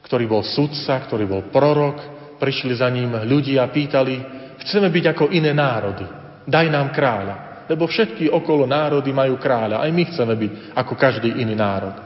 ktorý 0.06 0.24
bol 0.30 0.42
sudca, 0.46 1.02
ktorý 1.02 1.26
bol 1.26 1.42
prorok, 1.50 1.98
prišli 2.38 2.78
za 2.78 2.86
ním 2.92 3.14
ľudia 3.26 3.66
a 3.66 3.72
pýtali, 3.72 4.14
chceme 4.62 4.92
byť 4.92 5.04
ako 5.10 5.24
iné 5.34 5.50
národy, 5.50 6.06
daj 6.46 6.66
nám 6.70 6.94
kráľa 6.94 7.54
lebo 7.68 7.88
všetky 7.88 8.28
okolo 8.28 8.68
národy 8.68 9.12
majú 9.12 9.40
kráľa. 9.40 9.80
Aj 9.80 9.90
my 9.90 10.02
chceme 10.04 10.34
byť 10.36 10.50
ako 10.76 10.92
každý 10.96 11.40
iný 11.40 11.56
národ. 11.56 11.96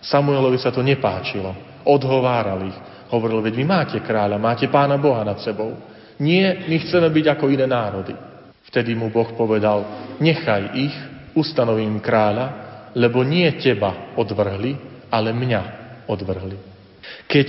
Samuelovi 0.00 0.56
sa 0.60 0.72
to 0.72 0.80
nepáčilo. 0.80 1.52
Odhováral 1.84 2.64
ich. 2.68 2.78
Hovoril, 3.12 3.44
veď 3.44 3.54
vy 3.60 3.64
máte 3.66 3.98
kráľa, 4.00 4.40
máte 4.40 4.68
pána 4.68 4.96
Boha 4.96 5.24
nad 5.24 5.40
sebou. 5.44 5.76
Nie, 6.20 6.64
my 6.70 6.76
chceme 6.80 7.08
byť 7.10 7.26
ako 7.36 7.44
iné 7.50 7.66
národy. 7.66 8.14
Vtedy 8.70 8.94
mu 8.94 9.10
Boh 9.10 9.28
povedal, 9.36 9.84
nechaj 10.22 10.62
ich, 10.78 10.96
ustanovím 11.34 11.98
kráľa, 12.00 12.46
lebo 12.94 13.26
nie 13.26 13.50
teba 13.58 14.14
odvrhli, 14.14 14.78
ale 15.10 15.34
mňa 15.34 15.62
odvrhli. 16.06 16.58
Keď 17.26 17.48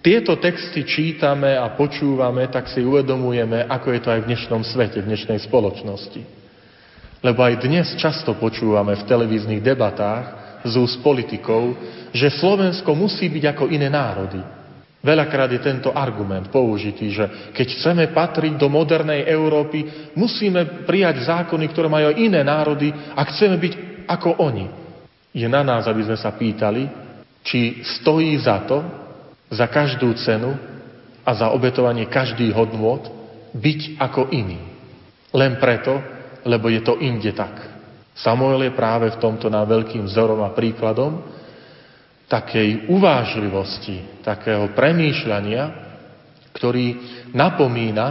tieto 0.00 0.40
texty 0.40 0.84
čítame 0.84 1.56
a 1.56 1.76
počúvame, 1.76 2.48
tak 2.48 2.72
si 2.72 2.80
uvedomujeme, 2.80 3.68
ako 3.68 3.88
je 3.92 4.00
to 4.00 4.08
aj 4.08 4.20
v 4.24 4.28
dnešnom 4.32 4.62
svete, 4.64 5.04
v 5.04 5.08
dnešnej 5.12 5.40
spoločnosti. 5.44 6.22
Lebo 7.20 7.44
aj 7.44 7.60
dnes 7.60 7.92
často 8.00 8.32
počúvame 8.40 8.96
v 8.96 9.04
televíznych 9.04 9.60
debatách 9.60 10.24
z 10.64 10.72
úst 10.80 11.04
politikov, 11.04 11.76
že 12.16 12.32
Slovensko 12.32 12.96
musí 12.96 13.28
byť 13.28 13.44
ako 13.52 13.64
iné 13.68 13.92
národy. 13.92 14.40
Veľakrát 15.00 15.48
je 15.48 15.64
tento 15.64 15.88
argument 15.96 16.52
použitý, 16.52 17.08
že 17.08 17.24
keď 17.56 17.66
chceme 17.72 18.04
patriť 18.12 18.60
do 18.60 18.68
modernej 18.68 19.24
Európy, 19.24 20.12
musíme 20.12 20.84
prijať 20.84 21.24
zákony, 21.24 21.64
ktoré 21.72 21.88
majú 21.88 22.12
aj 22.12 22.20
iné 22.20 22.44
národy 22.44 22.92
a 22.92 23.24
chceme 23.24 23.56
byť 23.56 23.72
ako 24.04 24.44
oni. 24.44 24.68
Je 25.32 25.48
na 25.48 25.64
nás, 25.64 25.88
aby 25.88 26.04
sme 26.04 26.20
sa 26.20 26.36
pýtali, 26.36 26.84
či 27.40 27.80
stojí 27.80 28.36
za 28.44 28.60
to, 28.68 28.84
za 29.48 29.64
každú 29.72 30.12
cenu 30.20 30.52
a 31.24 31.30
za 31.32 31.48
obetovanie 31.48 32.04
každých 32.04 32.52
hodnôt 32.52 33.00
byť 33.56 33.96
ako 33.96 34.28
iný. 34.36 34.60
Len 35.32 35.56
preto, 35.56 35.96
lebo 36.44 36.68
je 36.68 36.84
to 36.84 37.00
inde 37.00 37.32
tak. 37.32 37.56
Samuel 38.12 38.68
je 38.68 38.76
práve 38.76 39.08
v 39.08 39.20
tomto 39.22 39.48
nám 39.48 39.64
veľkým 39.64 40.04
vzorom 40.04 40.44
a 40.44 40.52
príkladom 40.52 41.39
takej 42.30 42.86
uvážlivosti, 42.86 44.22
takého 44.22 44.70
premýšľania, 44.78 45.62
ktorý 46.54 46.86
napomína 47.34 48.06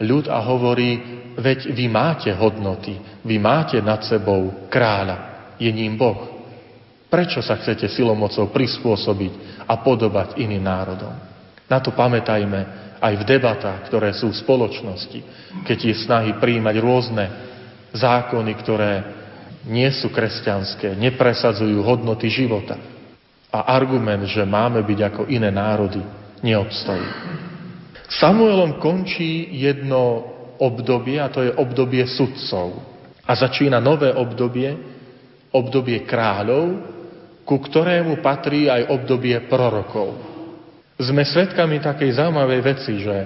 ľud 0.00 0.32
a 0.32 0.40
hovorí, 0.40 1.20
veď 1.36 1.76
vy 1.76 1.86
máte 1.92 2.32
hodnoty, 2.32 2.96
vy 3.20 3.36
máte 3.36 3.76
nad 3.84 4.00
sebou 4.08 4.66
kráľa, 4.72 5.52
je 5.60 5.68
ním 5.68 6.00
Boh. 6.00 6.40
Prečo 7.12 7.44
sa 7.44 7.60
chcete 7.60 7.88
silomocou 7.92 8.48
prispôsobiť 8.48 9.64
a 9.68 9.76
podobať 9.80 10.40
iným 10.40 10.64
národom? 10.64 11.12
Na 11.68 11.84
to 11.84 11.92
pamätajme 11.92 12.60
aj 13.00 13.14
v 13.20 13.24
debatách, 13.28 13.84
ktoré 13.92 14.16
sú 14.16 14.32
v 14.32 14.40
spoločnosti, 14.40 15.20
keď 15.68 15.78
je 15.92 15.94
snahy 16.08 16.30
príjmať 16.40 16.76
rôzne 16.80 17.24
zákony, 17.92 18.52
ktoré 18.64 18.92
nie 19.68 19.88
sú 19.92 20.08
kresťanské, 20.08 20.96
nepresadzujú 20.96 21.84
hodnoty 21.84 22.32
života. 22.32 22.97
A 23.48 23.72
argument, 23.72 24.28
že 24.28 24.44
máme 24.44 24.84
byť 24.84 25.00
ako 25.08 25.22
iné 25.32 25.48
národy, 25.48 26.04
neobstojí. 26.44 27.08
Samuelom 28.08 28.80
končí 28.80 29.48
jedno 29.56 30.24
obdobie, 30.60 31.20
a 31.20 31.32
to 31.32 31.44
je 31.44 31.52
obdobie 31.56 32.04
sudcov. 32.08 32.76
A 33.24 33.32
začína 33.36 33.80
nové 33.80 34.12
obdobie, 34.12 34.72
obdobie 35.52 36.04
kráľov, 36.04 36.96
ku 37.48 37.56
ktorému 37.56 38.20
patrí 38.20 38.68
aj 38.68 38.92
obdobie 38.92 39.36
prorokov. 39.48 40.12
Sme 41.00 41.24
svedkami 41.24 41.80
takej 41.80 42.20
zaujímavej 42.20 42.60
veci, 42.60 43.00
že 43.00 43.16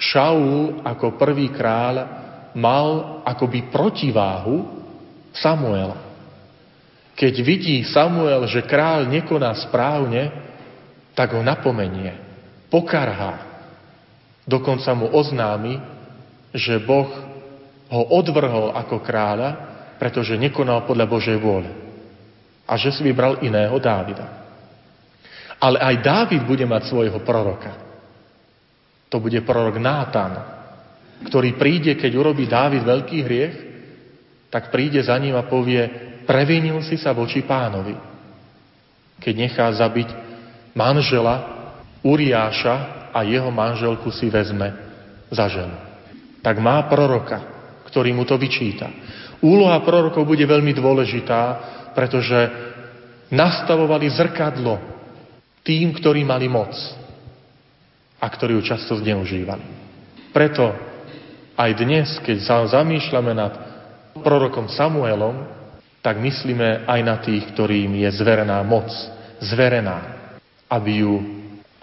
Šaul 0.00 0.82
ako 0.82 1.14
prvý 1.14 1.54
kráľ 1.54 1.94
mal 2.58 3.20
akoby 3.22 3.70
protiváhu 3.70 4.82
Samuela. 5.30 6.11
Keď 7.12 7.34
vidí 7.44 7.76
Samuel, 7.84 8.48
že 8.48 8.64
kráľ 8.64 9.08
nekoná 9.08 9.52
správne, 9.68 10.32
tak 11.12 11.36
ho 11.36 11.44
napomenie, 11.44 12.16
pokarhá. 12.72 13.52
Dokonca 14.48 14.90
mu 14.96 15.12
oznámi, 15.12 15.76
že 16.56 16.80
Boh 16.80 17.08
ho 17.92 18.02
odvrhol 18.16 18.72
ako 18.72 19.04
kráľa, 19.04 19.50
pretože 20.00 20.40
nekonal 20.40 20.88
podľa 20.88 21.06
Božej 21.06 21.38
vôle. 21.38 21.68
A 22.64 22.80
že 22.80 22.90
si 22.90 23.04
vybral 23.04 23.44
iného 23.44 23.76
Dávida. 23.76 24.26
Ale 25.62 25.78
aj 25.78 25.96
Dávid 26.02 26.42
bude 26.42 26.64
mať 26.66 26.90
svojho 26.90 27.20
proroka. 27.22 27.76
To 29.12 29.20
bude 29.20 29.44
prorok 29.44 29.76
Nátan, 29.76 30.32
ktorý 31.28 31.54
príde, 31.54 31.94
keď 31.94 32.12
urobí 32.16 32.48
Dávid 32.48 32.82
veľký 32.82 33.18
hriech, 33.22 33.56
tak 34.50 34.74
príde 34.74 34.98
za 35.04 35.14
ním 35.20 35.38
a 35.38 35.46
povie, 35.46 36.11
previnil 36.24 36.82
si 36.84 36.98
sa 36.98 37.14
voči 37.14 37.42
pánovi. 37.44 37.94
Keď 39.22 39.34
nechá 39.38 39.66
zabiť 39.70 40.08
manžela 40.74 41.62
Uriáša 42.02 43.10
a 43.14 43.22
jeho 43.22 43.52
manželku 43.54 44.10
si 44.10 44.26
vezme 44.26 44.74
za 45.30 45.46
ženu. 45.46 45.76
Tak 46.42 46.58
má 46.58 46.82
proroka, 46.90 47.38
ktorý 47.86 48.10
mu 48.10 48.26
to 48.26 48.34
vyčíta. 48.34 48.90
Úloha 49.38 49.78
prorokov 49.86 50.26
bude 50.26 50.42
veľmi 50.42 50.74
dôležitá, 50.74 51.42
pretože 51.94 52.50
nastavovali 53.30 54.10
zrkadlo 54.10 54.74
tým, 55.62 55.94
ktorí 55.94 56.26
mali 56.26 56.50
moc 56.50 56.74
a 58.18 58.26
ktorí 58.26 58.58
ju 58.58 58.62
často 58.66 58.98
zneužívali. 58.98 59.62
Preto 60.34 60.74
aj 61.54 61.70
dnes, 61.78 62.08
keď 62.22 62.36
sa 62.42 62.66
zamýšľame 62.66 63.32
nad 63.34 63.52
prorokom 64.18 64.66
Samuelom, 64.66 65.61
tak 66.02 66.18
myslíme 66.18 66.84
aj 66.84 67.00
na 67.06 67.16
tých, 67.22 67.54
ktorým 67.54 67.94
je 68.02 68.10
zverená 68.18 68.58
moc, 68.66 68.90
zverená, 69.38 70.02
aby 70.66 71.06
ju 71.06 71.14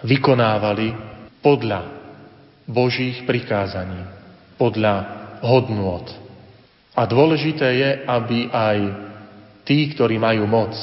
vykonávali 0.04 0.92
podľa 1.40 1.88
Božích 2.68 3.24
prikázaní, 3.24 4.04
podľa 4.60 4.94
hodnôt. 5.40 6.04
A 6.92 7.08
dôležité 7.08 7.68
je, 7.80 7.90
aby 8.04 8.52
aj 8.52 8.78
tí, 9.64 9.88
ktorí 9.96 10.20
majú 10.20 10.44
moc, 10.44 10.76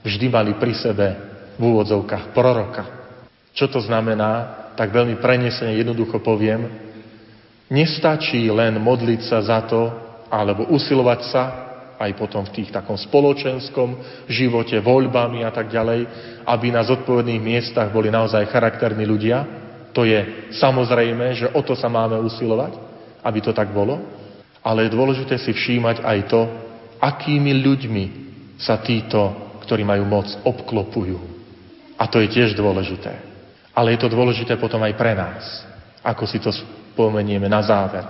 vždy 0.00 0.26
mali 0.32 0.56
pri 0.56 0.72
sebe 0.72 1.08
v 1.60 1.62
úvodzovkách 1.62 2.32
proroka. 2.32 2.84
Čo 3.52 3.68
to 3.68 3.84
znamená? 3.84 4.56
Tak 4.72 4.88
veľmi 4.88 5.20
prenesene 5.20 5.76
jednoducho 5.76 6.24
poviem, 6.24 6.64
nestačí 7.68 8.48
len 8.48 8.80
modliť 8.80 9.20
sa 9.28 9.44
za 9.44 9.60
to, 9.68 9.92
alebo 10.32 10.72
usilovať 10.72 11.20
sa 11.28 11.69
aj 12.00 12.16
potom 12.16 12.48
v 12.48 12.54
tých 12.56 12.72
takom 12.72 12.96
spoločenskom 12.96 14.00
živote, 14.24 14.80
voľbami 14.80 15.44
a 15.44 15.52
tak 15.52 15.68
ďalej, 15.68 16.08
aby 16.48 16.66
na 16.72 16.80
zodpovedných 16.80 17.44
miestach 17.44 17.92
boli 17.92 18.08
naozaj 18.08 18.48
charakterní 18.48 19.04
ľudia. 19.04 19.44
To 19.92 20.08
je 20.08 20.48
samozrejme, 20.56 21.36
že 21.36 21.46
o 21.52 21.60
to 21.60 21.76
sa 21.76 21.92
máme 21.92 22.16
usilovať, 22.24 22.72
aby 23.20 23.38
to 23.44 23.52
tak 23.52 23.68
bolo. 23.76 24.00
Ale 24.64 24.88
je 24.88 24.96
dôležité 24.96 25.36
si 25.36 25.52
všímať 25.52 26.00
aj 26.00 26.18
to, 26.32 26.40
akými 27.04 27.52
ľuďmi 27.60 28.04
sa 28.56 28.80
títo, 28.80 29.52
ktorí 29.68 29.84
majú 29.84 30.04
moc, 30.08 30.28
obklopujú. 30.40 31.20
A 32.00 32.08
to 32.08 32.24
je 32.24 32.32
tiež 32.32 32.56
dôležité. 32.56 33.12
Ale 33.76 33.92
je 33.92 34.00
to 34.00 34.08
dôležité 34.08 34.56
potom 34.56 34.80
aj 34.88 34.96
pre 34.96 35.12
nás, 35.12 35.68
ako 36.00 36.24
si 36.24 36.40
to 36.40 36.48
spomenieme 36.48 37.44
na 37.44 37.60
záver. 37.60 38.04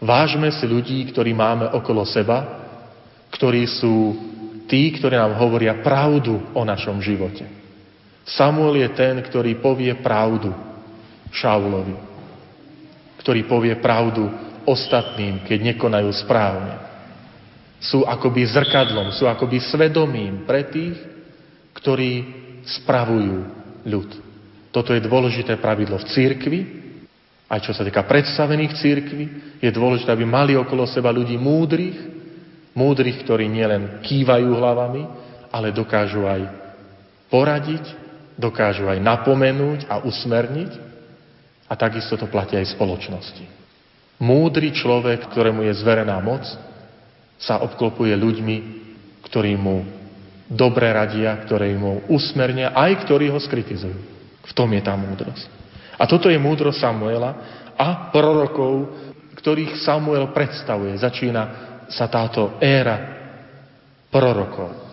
Vážme 0.00 0.48
si 0.48 0.64
ľudí, 0.64 1.04
ktorí 1.12 1.36
máme 1.36 1.76
okolo 1.76 2.08
seba, 2.08 2.61
ktorí 3.32 3.64
sú 3.64 4.14
tí, 4.68 4.92
ktorí 4.92 5.16
nám 5.16 5.40
hovoria 5.40 5.80
pravdu 5.80 6.38
o 6.52 6.62
našom 6.62 7.00
živote. 7.00 7.48
Samuel 8.22 8.86
je 8.86 8.88
ten, 8.94 9.18
ktorý 9.18 9.58
povie 9.58 9.90
pravdu 9.98 10.54
Šaulovi, 11.32 11.96
ktorý 13.18 13.40
povie 13.48 13.74
pravdu 13.82 14.28
ostatným, 14.62 15.42
keď 15.42 15.74
nekonajú 15.74 16.10
správne. 16.22 16.78
Sú 17.82 18.06
akoby 18.06 18.46
zrkadlom, 18.46 19.10
sú 19.10 19.26
akoby 19.26 19.58
svedomím 19.58 20.46
pre 20.46 20.70
tých, 20.70 20.94
ktorí 21.74 22.12
spravujú 22.62 23.36
ľud. 23.90 24.10
Toto 24.70 24.94
je 24.94 25.02
dôležité 25.02 25.58
pravidlo 25.58 25.98
v 25.98 26.08
církvi, 26.14 26.60
aj 27.50 27.60
čo 27.68 27.72
sa 27.74 27.82
týka 27.84 28.06
predstavených 28.06 28.78
církvi, 28.78 29.24
je 29.60 29.70
dôležité, 29.74 30.08
aby 30.14 30.24
mali 30.24 30.56
okolo 30.56 30.88
seba 30.88 31.12
ľudí 31.12 31.36
múdrych, 31.36 32.11
Múdrych, 32.72 33.20
ktorí 33.24 33.48
nielen 33.52 34.00
kývajú 34.00 34.48
hlavami, 34.48 35.02
ale 35.52 35.76
dokážu 35.76 36.24
aj 36.24 36.48
poradiť, 37.28 37.84
dokážu 38.40 38.88
aj 38.88 38.96
napomenúť 39.00 39.84
a 39.88 40.00
usmerniť. 40.00 40.92
A 41.68 41.76
takisto 41.76 42.20
to 42.20 42.28
platí 42.28 42.56
aj 42.56 42.72
spoločnosti. 42.76 43.44
Múdry 44.20 44.76
človek, 44.76 45.28
ktorému 45.32 45.64
je 45.68 45.74
zverená 45.80 46.20
moc, 46.20 46.44
sa 47.40 47.64
obklopuje 47.64 48.12
ľuďmi, 48.12 48.56
ktorí 49.24 49.56
mu 49.56 49.82
dobre 50.52 50.92
radia, 50.92 51.32
ktorí 51.42 51.72
mu 51.74 52.04
usmernia, 52.12 52.76
aj 52.76 53.08
ktorí 53.08 53.32
ho 53.32 53.40
skritizujú. 53.40 53.98
V 54.44 54.52
tom 54.52 54.68
je 54.76 54.82
tá 54.84 54.92
múdrosť. 54.92 55.48
A 55.96 56.04
toto 56.04 56.28
je 56.28 56.36
múdrosť 56.36 56.82
Samuela 56.82 57.30
a 57.72 58.12
prorokov, 58.12 58.92
ktorých 59.40 59.80
Samuel 59.80 60.28
predstavuje. 60.30 60.92
Začína 61.00 61.71
sa 61.92 62.08
táto 62.08 62.56
éra 62.58 62.96
prorokov. 64.08 64.91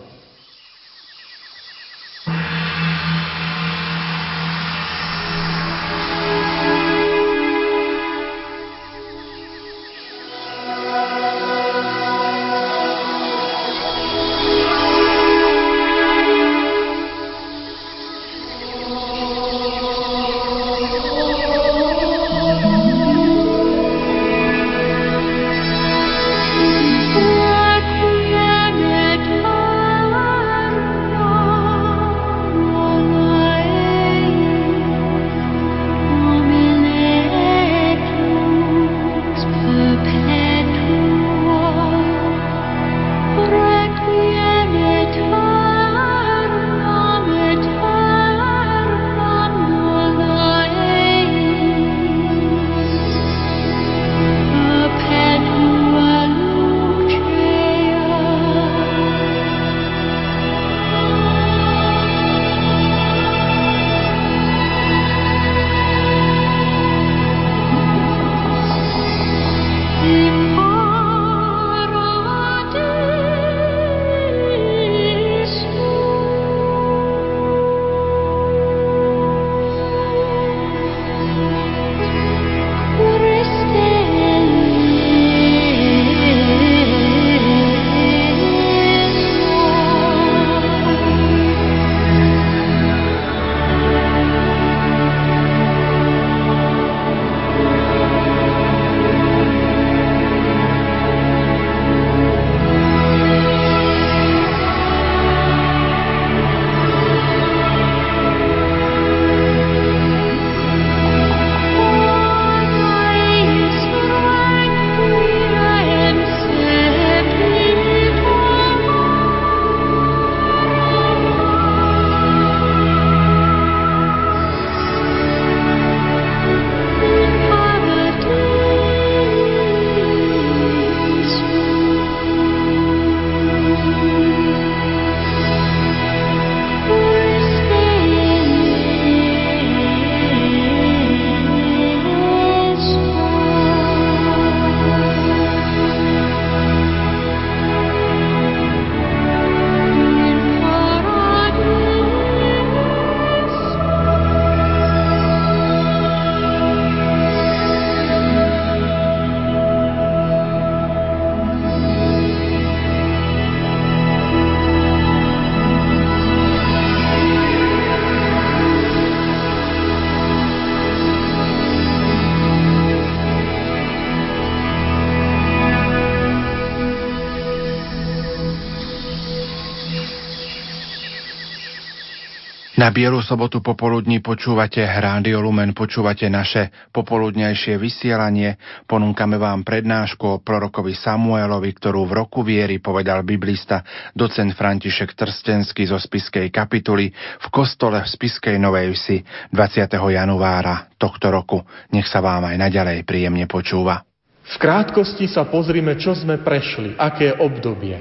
Bielu 182.99 183.23
sobotu 183.23 183.63
popoludní 183.63 184.19
počúvate 184.19 184.83
Rádio 184.83 185.39
Lumen, 185.39 185.71
počúvate 185.71 186.27
naše 186.27 186.91
popoludnejšie 186.91 187.79
vysielanie. 187.79 188.59
Ponúkame 188.83 189.39
vám 189.39 189.63
prednášku 189.63 190.25
o 190.27 190.41
prorokovi 190.43 190.99
Samuelovi, 190.99 191.71
ktorú 191.79 192.03
v 192.03 192.19
roku 192.19 192.43
viery 192.43 192.83
povedal 192.83 193.23
biblista 193.23 193.87
docent 194.11 194.51
František 194.51 195.15
Trstenský 195.15 195.87
zo 195.87 195.95
Spiskej 195.95 196.51
kapituly 196.51 197.07
v 197.15 197.47
kostole 197.47 198.03
v 198.03 198.11
Spiskej 198.19 198.59
Novej 198.59 198.91
Vsi 198.91 199.23
20. 199.55 199.95
januára 199.95 200.91
tohto 200.99 201.31
roku. 201.31 201.63
Nech 201.95 202.11
sa 202.11 202.19
vám 202.19 202.51
aj 202.51 202.59
naďalej 202.59 203.07
príjemne 203.07 203.47
počúva. 203.47 204.03
V 204.43 204.55
krátkosti 204.59 205.31
sa 205.31 205.47
pozrime, 205.47 205.95
čo 205.95 206.19
sme 206.19 206.43
prešli, 206.43 206.99
aké 206.99 207.31
obdobie. 207.39 207.95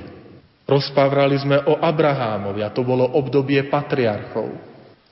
Rozpávali 0.66 1.38
sme 1.38 1.62
o 1.70 1.78
Abrahámovi 1.78 2.66
a 2.66 2.74
to 2.74 2.82
bolo 2.82 3.06
obdobie 3.14 3.62
patriarchov. 3.70 4.66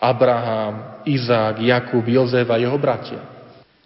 Abraham, 0.07 1.03
Izák, 1.03 1.59
Jakub, 1.59 2.07
Jozef 2.07 2.47
a 2.47 2.57
jeho 2.63 2.79
bratia. 2.79 3.23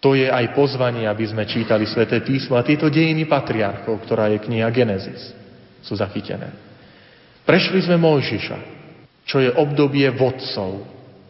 To 0.01 0.17
je 0.17 0.25
aj 0.25 0.57
pozvanie, 0.57 1.05
aby 1.05 1.25
sme 1.29 1.45
čítali 1.45 1.85
sväté 1.85 2.25
písmo 2.25 2.57
a 2.57 2.65
tieto 2.65 2.89
dejiny 2.89 3.29
patriarchov, 3.29 4.01
ktorá 4.01 4.33
je 4.33 4.41
kniha 4.41 4.69
Genesis, 4.73 5.33
sú 5.85 5.93
zachytené. 5.93 6.49
Prešli 7.45 7.85
sme 7.85 8.01
Mojžiša, 8.01 8.57
čo 9.29 9.37
je 9.37 9.53
obdobie 9.53 10.09
vodcov, 10.13 10.85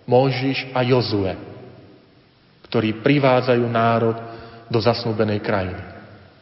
Mojžiš 0.07 0.71
a 0.71 0.87
Jozue, 0.87 1.35
ktorí 2.71 3.03
privádzajú 3.03 3.65
národ 3.67 4.15
do 4.71 4.79
zasnúbenej 4.79 5.43
krajiny. 5.43 5.83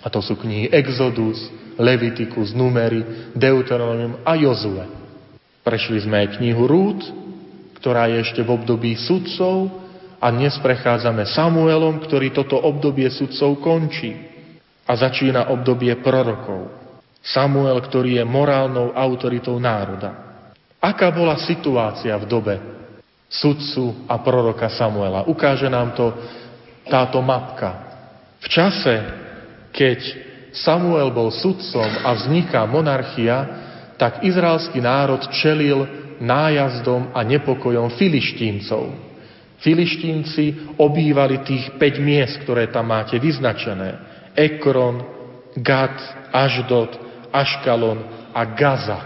A 0.06 0.08
to 0.14 0.22
sú 0.22 0.38
knihy 0.38 0.70
Exodus, 0.70 1.50
Leviticus, 1.82 2.54
Numery, 2.54 3.34
Deuteronomium 3.34 4.22
a 4.22 4.38
Jozue. 4.38 4.86
Prešli 5.66 6.06
sme 6.06 6.22
aj 6.22 6.38
knihu 6.38 6.70
Rút, 6.70 7.02
ktorá 7.80 8.12
je 8.12 8.28
ešte 8.28 8.42
v 8.44 8.60
období 8.60 9.00
sudcov 9.00 9.72
a 10.20 10.28
dnes 10.36 10.60
prechádzame 10.60 11.24
Samuelom, 11.32 12.04
ktorý 12.04 12.36
toto 12.36 12.60
obdobie 12.60 13.08
sudcov 13.08 13.64
končí 13.64 14.12
a 14.84 14.92
začína 15.00 15.48
obdobie 15.48 15.96
prorokov. 16.04 16.76
Samuel, 17.24 17.80
ktorý 17.80 18.20
je 18.20 18.26
morálnou 18.28 18.92
autoritou 18.92 19.56
národa. 19.60 20.44
Aká 20.80 21.12
bola 21.12 21.40
situácia 21.40 22.16
v 22.20 22.26
dobe 22.28 22.56
sudcu 23.32 24.08
a 24.08 24.20
proroka 24.20 24.68
Samuela? 24.72 25.28
Ukáže 25.28 25.68
nám 25.72 25.96
to 25.96 26.12
táto 26.88 27.20
mapka. 27.24 27.88
V 28.40 28.48
čase, 28.48 28.96
keď 29.72 30.00
Samuel 30.52 31.12
bol 31.12 31.32
sudcom 31.32 31.88
a 32.04 32.16
vzniká 32.16 32.64
monarchia, 32.68 33.68
tak 34.00 34.24
izraelský 34.24 34.80
národ 34.80 35.20
čelil 35.36 36.09
nájazdom 36.20 37.12
a 37.16 37.24
nepokojom 37.24 37.96
filištíncov. 37.96 39.10
Filištínci 39.60 40.76
obývali 40.80 41.44
tých 41.44 41.76
5 41.76 42.00
miest, 42.00 42.40
ktoré 42.48 42.72
tam 42.72 42.96
máte 42.96 43.20
vyznačené. 43.20 44.00
Ekron, 44.32 45.04
Gad, 45.60 46.00
Aždot, 46.32 46.96
Aškalon 47.34 48.32
a 48.32 48.42
Gaza 48.56 49.00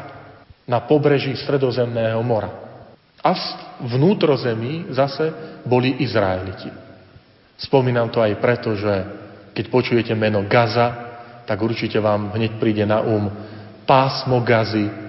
na 0.69 0.86
pobreží 0.86 1.34
Stredozemného 1.34 2.21
mora. 2.21 2.54
A 3.23 3.32
vnútrozemí 3.82 4.93
zase 4.93 5.32
boli 5.65 6.04
Izraeliti. 6.04 6.69
Spomínam 7.58 8.12
to 8.12 8.19
aj 8.19 8.34
preto, 8.38 8.76
že 8.76 8.93
keď 9.56 9.65
počujete 9.71 10.13
meno 10.13 10.43
Gaza, 10.45 11.13
tak 11.47 11.58
určite 11.62 11.97
vám 11.97 12.36
hneď 12.36 12.60
príde 12.60 12.84
na 12.84 12.99
um 12.99 13.32
pásmo 13.84 14.39
Gazy, 14.43 15.02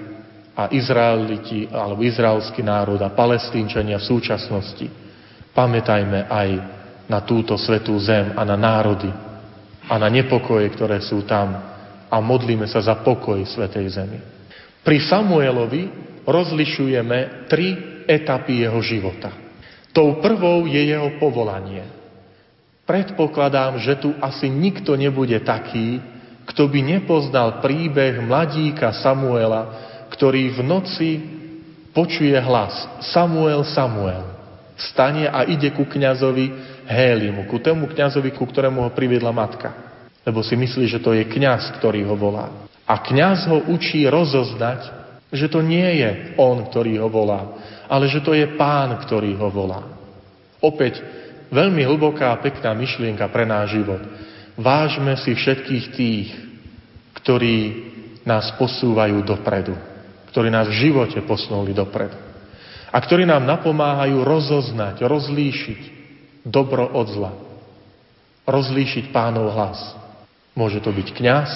a 0.55 0.71
Izraeliti, 0.71 1.67
alebo 1.67 2.07
izraelský 2.07 2.62
národ 2.62 3.03
a 3.03 3.11
palestínčania 3.11 3.99
v 3.99 4.09
súčasnosti. 4.09 4.87
Pamätajme 5.51 6.31
aj 6.31 6.49
na 7.11 7.21
túto 7.27 7.59
svetú 7.59 7.99
zem 7.99 8.33
a 8.38 8.43
na 8.47 8.55
národy 8.55 9.11
a 9.85 9.95
na 9.99 10.09
nepokoje, 10.09 10.71
ktoré 10.73 11.03
sú 11.03 11.27
tam 11.27 11.59
a 12.09 12.17
modlíme 12.23 12.64
sa 12.71 12.81
za 12.81 12.95
pokoj 13.03 13.43
svetej 13.43 13.87
zemi. 13.90 14.19
Pri 14.87 15.03
Samuelovi 15.03 15.90
rozlišujeme 16.23 17.49
tri 17.51 17.75
etapy 18.07 18.64
jeho 18.64 18.81
života. 18.81 19.33
Tou 19.90 20.19
prvou 20.19 20.67
je 20.67 20.81
jeho 20.81 21.19
povolanie. 21.19 21.87
Predpokladám, 22.85 23.81
že 23.81 23.97
tu 23.97 24.12
asi 24.21 24.51
nikto 24.51 24.93
nebude 24.99 25.40
taký, 25.40 26.03
kto 26.45 26.69
by 26.69 26.81
nepoznal 26.85 27.64
príbeh 27.64 28.21
mladíka 28.21 28.93
Samuela, 29.01 29.93
ktorý 30.14 30.55
v 30.55 30.61
noci 30.62 31.11
počuje 31.90 32.35
hlas 32.38 33.03
Samuel, 33.11 33.66
Samuel. 33.66 34.22
Stane 34.74 35.31
a 35.31 35.46
ide 35.46 35.70
ku 35.70 35.87
kňazovi 35.87 36.50
Hélimu, 36.87 37.46
ku 37.46 37.62
tomu 37.62 37.87
kňazovi, 37.90 38.35
ku 38.35 38.46
ktorému 38.46 38.87
ho 38.87 38.90
priviedla 38.90 39.31
matka. 39.31 39.70
Lebo 40.27 40.42
si 40.42 40.59
myslí, 40.59 40.90
že 40.90 41.03
to 41.03 41.14
je 41.14 41.27
kňaz, 41.27 41.79
ktorý 41.79 42.07
ho 42.11 42.18
volá. 42.18 42.50
A 42.87 42.98
kňaz 42.98 43.46
ho 43.50 43.59
učí 43.70 44.03
rozoznať, 44.07 45.05
že 45.31 45.46
to 45.50 45.62
nie 45.62 46.03
je 46.03 46.35
on, 46.38 46.66
ktorý 46.66 46.98
ho 47.03 47.09
volá, 47.11 47.59
ale 47.90 48.11
že 48.11 48.22
to 48.22 48.35
je 48.35 48.55
pán, 48.59 48.94
ktorý 49.03 49.35
ho 49.38 49.48
volá. 49.50 49.83
Opäť 50.59 51.03
veľmi 51.50 51.83
hlboká 51.87 52.35
a 52.35 52.40
pekná 52.42 52.74
myšlienka 52.74 53.27
pre 53.31 53.46
náš 53.46 53.79
život. 53.79 54.03
Vážme 54.55 55.18
si 55.18 55.35
všetkých 55.35 55.87
tých, 55.94 56.29
ktorí 57.22 57.57
nás 58.27 58.53
posúvajú 58.59 59.22
dopredu 59.22 59.93
ktorí 60.35 60.51
nás 60.51 60.66
v 60.66 60.90
živote 60.90 61.23
posunuli 61.23 61.70
dopredu. 61.70 62.18
A 62.90 62.99
ktorí 62.99 63.23
nám 63.23 63.47
napomáhajú 63.47 64.27
rozoznať, 64.27 65.07
rozlíšiť 65.07 65.81
dobro 66.42 66.90
od 66.90 67.07
zla. 67.07 67.33
Rozlíšiť 68.42 69.14
pánov 69.14 69.55
hlas. 69.55 69.94
Môže 70.59 70.83
to 70.83 70.90
byť 70.90 71.09
kňaz, 71.14 71.51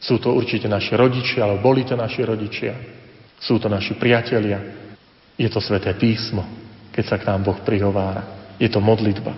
sú 0.00 0.16
to 0.16 0.32
určite 0.32 0.64
naši 0.64 0.96
rodičia, 0.96 1.44
alebo 1.44 1.68
boli 1.68 1.84
to 1.84 1.92
naši 1.92 2.24
rodičia, 2.24 2.72
sú 3.36 3.60
to 3.60 3.68
naši 3.68 4.00
priatelia. 4.00 4.64
Je 5.36 5.52
to 5.52 5.60
sveté 5.60 5.92
písmo, 5.92 6.40
keď 6.96 7.04
sa 7.04 7.16
k 7.20 7.28
nám 7.28 7.44
Boh 7.44 7.60
prihovára. 7.60 8.56
Je 8.56 8.72
to 8.72 8.80
modlitba. 8.80 9.36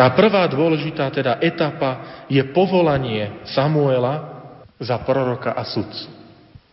Tá 0.00 0.08
prvá 0.16 0.48
dôležitá 0.48 1.12
teda 1.12 1.36
etapa 1.44 2.24
je 2.32 2.40
povolanie 2.56 3.44
Samuela 3.44 4.32
za 4.80 4.96
proroka 5.04 5.52
a 5.52 5.60
sudcu. 5.68 6.21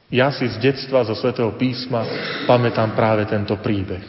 Ja 0.10 0.34
si 0.34 0.50
z 0.50 0.58
detstva, 0.58 1.06
zo 1.06 1.14
svätého 1.14 1.54
písma 1.54 2.02
pamätám 2.50 2.98
práve 2.98 3.30
tento 3.30 3.54
príbeh. 3.62 4.02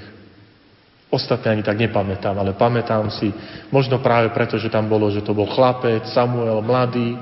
Ostatné 1.13 1.59
ani 1.59 1.65
tak 1.67 1.77
nepamätám, 1.77 2.39
ale 2.39 2.57
pamätám 2.57 3.13
si, 3.13 3.29
možno 3.69 4.01
práve 4.01 4.33
preto, 4.33 4.57
že 4.57 4.73
tam 4.73 4.89
bolo, 4.89 5.11
že 5.13 5.21
to 5.21 5.37
bol 5.37 5.51
chlapec, 5.51 6.07
Samuel, 6.09 6.63
mladý, 6.65 7.19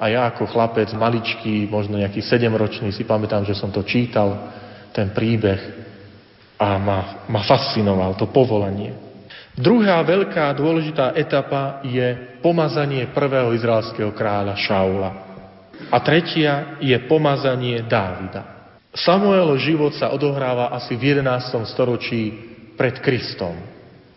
a 0.00 0.08
ja 0.08 0.32
ako 0.32 0.48
chlapec, 0.48 0.88
maličký, 0.96 1.68
možno 1.68 2.00
nejaký 2.00 2.24
sedemročný, 2.24 2.88
si 2.88 3.04
pamätám, 3.04 3.44
že 3.44 3.52
som 3.52 3.68
to 3.68 3.84
čítal, 3.84 4.52
ten 4.96 5.12
príbeh 5.12 5.60
a 6.56 6.76
ma, 6.80 7.24
ma 7.28 7.40
fascinoval 7.44 8.16
to 8.16 8.28
povolanie. 8.32 8.96
Druhá 9.56 10.00
veľká 10.00 10.56
dôležitá 10.56 11.12
etapa 11.16 11.84
je 11.84 12.36
pomazanie 12.40 13.12
prvého 13.12 13.52
izraelského 13.52 14.12
kráľa 14.16 14.56
Šaula. 14.56 15.29
A 15.88 15.96
tretia 16.04 16.76
je 16.84 16.96
pomazanie 17.08 17.80
Dávida. 17.88 18.60
Samuelo 18.92 19.56
život 19.56 19.94
sa 19.96 20.12
odohráva 20.12 20.74
asi 20.74 20.98
v 20.98 21.16
11. 21.16 21.64
storočí 21.70 22.34
pred 22.76 23.00
Kristom. 23.00 23.54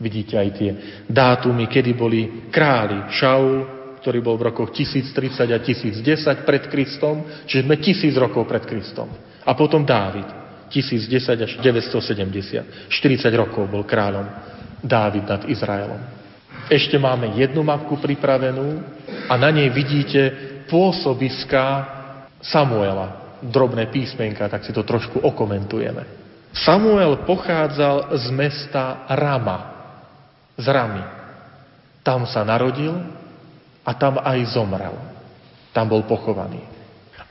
Vidíte 0.01 0.35
aj 0.35 0.49
tie 0.59 0.71
dátumy, 1.07 1.71
kedy 1.71 1.91
boli 1.95 2.51
králi. 2.51 3.07
Šaul, 3.13 3.63
ktorý 4.03 4.19
bol 4.19 4.35
v 4.35 4.51
rokoch 4.51 4.75
1030 4.75 5.47
a 5.53 5.59
1010 5.61 6.43
pred 6.43 6.63
Kristom, 6.67 7.23
čiže 7.47 7.63
sme 7.63 7.79
tisíc 7.79 8.11
rokov 8.19 8.43
pred 8.49 8.67
Kristom. 8.67 9.07
A 9.47 9.51
potom 9.55 9.87
Dávid, 9.87 10.27
1010 10.67 11.45
až 11.45 11.51
970. 11.61 12.91
40 12.91 13.29
rokov 13.39 13.63
bol 13.69 13.87
kráľom 13.87 14.27
Dávid 14.83 15.23
nad 15.23 15.47
Izraelom. 15.47 16.01
Ešte 16.67 16.95
máme 16.99 17.37
jednu 17.39 17.63
mapku 17.63 17.99
pripravenú 17.99 18.83
a 19.29 19.33
na 19.39 19.51
nej 19.51 19.69
vidíte 19.71 20.52
pôsobiska 20.73 21.85
Samuela. 22.41 23.37
Drobné 23.45 23.93
písmenka, 23.93 24.49
tak 24.49 24.65
si 24.65 24.73
to 24.73 24.81
trošku 24.81 25.21
okomentujeme. 25.21 26.01
Samuel 26.49 27.21
pochádzal 27.29 28.17
z 28.17 28.25
mesta 28.33 29.05
Rama, 29.05 29.57
z 30.57 30.65
Ramy. 30.65 31.03
Tam 32.01 32.25
sa 32.25 32.41
narodil 32.41 32.93
a 33.85 33.91
tam 33.93 34.17
aj 34.17 34.39
zomrel. 34.55 34.95
Tam 35.75 35.85
bol 35.85 36.07
pochovaný. 36.07 36.61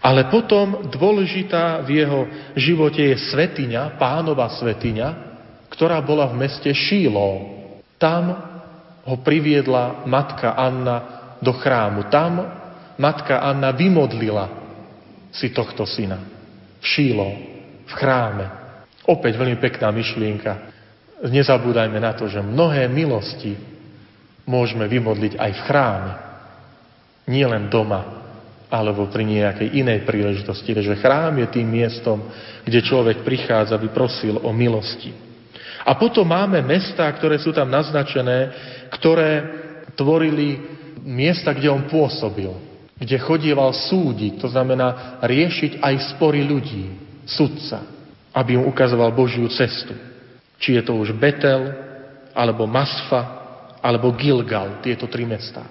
Ale 0.03 0.27
potom 0.29 0.91
dôležitá 0.91 1.81
v 1.87 2.03
jeho 2.03 2.21
živote 2.59 2.99
je 2.99 3.17
svetiňa, 3.31 3.97
pánova 3.97 4.51
svetiňa, 4.59 5.09
ktorá 5.71 6.03
bola 6.03 6.27
v 6.29 6.43
meste 6.43 6.69
Šílo. 6.75 7.47
Tam 7.97 8.37
ho 9.07 9.17
priviedla 9.23 10.03
matka 10.05 10.59
Anna 10.59 10.97
do 11.39 11.55
chrámu. 11.55 12.11
Tam 12.11 12.62
matka 12.99 13.41
Anna 13.41 13.73
vymodlila 13.73 14.47
si 15.33 15.53
tohto 15.53 15.89
syna 15.89 16.21
v 16.83 16.85
Šílo, 16.85 17.31
v 17.87 17.93
chráme. 17.95 18.47
Opäť 19.07 19.39
veľmi 19.39 19.59
pekná 19.63 19.95
myšlienka. 19.95 20.53
nezabúdajme 21.23 21.99
na 22.03 22.13
to, 22.13 22.27
že 22.27 22.43
mnohé 22.43 22.91
milosti 22.91 23.55
môžeme 24.47 24.91
vymodliť 24.91 25.39
aj 25.39 25.51
v 25.55 25.65
chráme. 25.71 26.13
Nie 27.31 27.47
len 27.47 27.71
doma, 27.71 28.23
alebo 28.73 29.07
pri 29.07 29.23
nejakej 29.23 29.79
inej 29.79 30.03
príležitosti. 30.03 30.75
Takže 30.75 30.99
chrám 30.99 31.39
je 31.39 31.47
tým 31.53 31.69
miestom, 31.69 32.19
kde 32.67 32.83
človek 32.83 33.23
prichádza, 33.23 33.79
aby 33.79 33.93
prosil 33.95 34.43
o 34.43 34.51
milosti. 34.51 35.15
A 35.83 35.95
potom 35.99 36.27
máme 36.27 36.63
mesta, 36.63 37.07
ktoré 37.11 37.39
sú 37.43 37.51
tam 37.55 37.71
naznačené, 37.71 38.51
ktoré 38.95 39.31
tvorili 39.99 40.59
miesta, 41.03 41.53
kde 41.53 41.69
on 41.69 41.91
pôsobil, 41.91 42.72
kde 43.03 43.19
chodieval 43.19 43.75
súdiť, 43.75 44.39
to 44.39 44.47
znamená 44.47 45.19
riešiť 45.27 45.83
aj 45.83 46.15
spory 46.15 46.47
ľudí, 46.47 46.95
sudca, 47.27 47.83
aby 48.31 48.55
mu 48.55 48.71
ukazoval 48.71 49.11
Božiu 49.11 49.51
cestu. 49.51 49.91
Či 50.63 50.79
je 50.79 50.83
to 50.87 50.95
už 50.95 51.11
Betel, 51.19 51.75
alebo 52.31 52.71
Masfa, 52.71 53.43
alebo 53.83 54.15
Gilgal, 54.15 54.79
tieto 54.79 55.11
tri 55.11 55.27
mestá. 55.27 55.67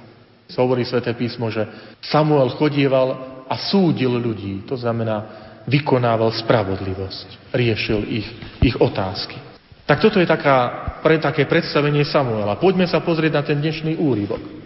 Hovorí 0.51 0.83
sväté 0.83 1.15
písmo, 1.15 1.47
že 1.47 1.63
Samuel 2.03 2.51
chodieval 2.59 3.15
a 3.47 3.55
súdil 3.55 4.11
ľudí, 4.19 4.67
to 4.67 4.75
znamená 4.75 5.47
vykonával 5.63 6.35
spravodlivosť, 6.35 7.55
riešil 7.55 8.03
ich, 8.11 8.27
ich 8.59 8.75
otázky. 8.75 9.39
Tak 9.87 10.03
toto 10.03 10.19
je 10.19 10.27
taká, 10.27 10.99
pre 10.99 11.15
také 11.23 11.47
predstavenie 11.47 12.03
Samuela. 12.03 12.59
Poďme 12.59 12.83
sa 12.91 12.99
pozrieť 12.99 13.31
na 13.39 13.43
ten 13.47 13.57
dnešný 13.63 13.95
úrivok. 13.95 14.60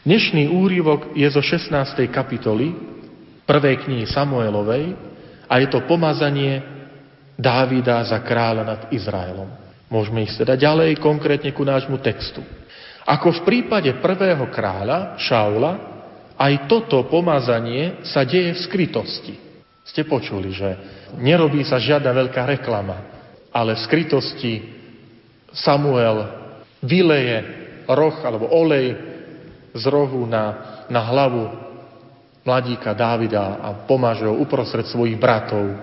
Dnešný 0.00 0.48
úrivok 0.48 1.12
je 1.12 1.28
zo 1.28 1.44
16. 1.44 1.76
kapitoly 2.08 2.72
prvej 3.44 3.84
knihy 3.84 4.08
Samuelovej 4.08 4.96
a 5.44 5.60
je 5.60 5.68
to 5.68 5.84
pomazanie 5.84 6.64
Dávida 7.36 8.00
za 8.08 8.16
kráľa 8.24 8.64
nad 8.64 8.80
Izraelom. 8.88 9.52
Môžeme 9.92 10.24
ísť 10.24 10.48
teda 10.48 10.56
ďalej, 10.56 11.04
konkrétne 11.04 11.52
ku 11.52 11.68
nášmu 11.68 12.00
textu. 12.00 12.40
Ako 13.04 13.28
v 13.28 13.44
prípade 13.44 13.92
prvého 14.00 14.48
kráľa, 14.48 15.20
Šaula, 15.20 15.72
aj 16.40 16.64
toto 16.64 17.04
pomazanie 17.04 18.00
sa 18.00 18.24
deje 18.24 18.56
v 18.56 18.62
skrytosti. 18.64 19.36
Ste 19.84 20.08
počuli, 20.08 20.48
že 20.56 20.80
nerobí 21.20 21.60
sa 21.60 21.76
žiadna 21.76 22.08
veľká 22.16 22.48
reklama, 22.48 23.04
ale 23.52 23.76
v 23.76 23.84
skrytosti 23.84 24.64
Samuel 25.52 26.24
vyleje 26.80 27.44
roh 27.84 28.16
alebo 28.24 28.48
olej 28.48 29.09
z 29.74 29.84
rohu 29.86 30.26
na, 30.26 30.44
na 30.90 31.00
hlavu 31.00 31.44
mladíka 32.44 32.96
Dávida 32.96 33.60
a 33.60 33.68
pomáže 33.84 34.24
ho 34.26 34.34
uprostred 34.34 34.88
svojich 34.88 35.20
bratov 35.20 35.76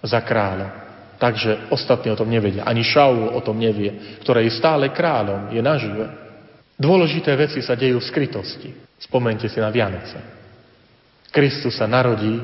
za 0.00 0.20
kráľa. 0.22 0.68
Takže 1.20 1.68
ostatní 1.68 2.08
o 2.08 2.16
tom 2.16 2.32
nevedia. 2.32 2.64
Ani 2.64 2.80
Šaul 2.80 3.36
o 3.36 3.40
tom 3.44 3.60
nevie, 3.60 4.20
ktorý 4.24 4.48
je 4.48 4.56
stále 4.56 4.88
kráľom, 4.88 5.52
je 5.52 5.60
nažive. 5.60 6.04
Dôležité 6.80 7.36
veci 7.36 7.60
sa 7.60 7.76
dejú 7.76 8.00
v 8.00 8.08
skrytosti. 8.08 8.72
Spomente 8.96 9.44
si 9.52 9.60
na 9.60 9.68
Vianoce. 9.68 10.16
Kristus 11.28 11.76
sa 11.76 11.84
narodí 11.84 12.40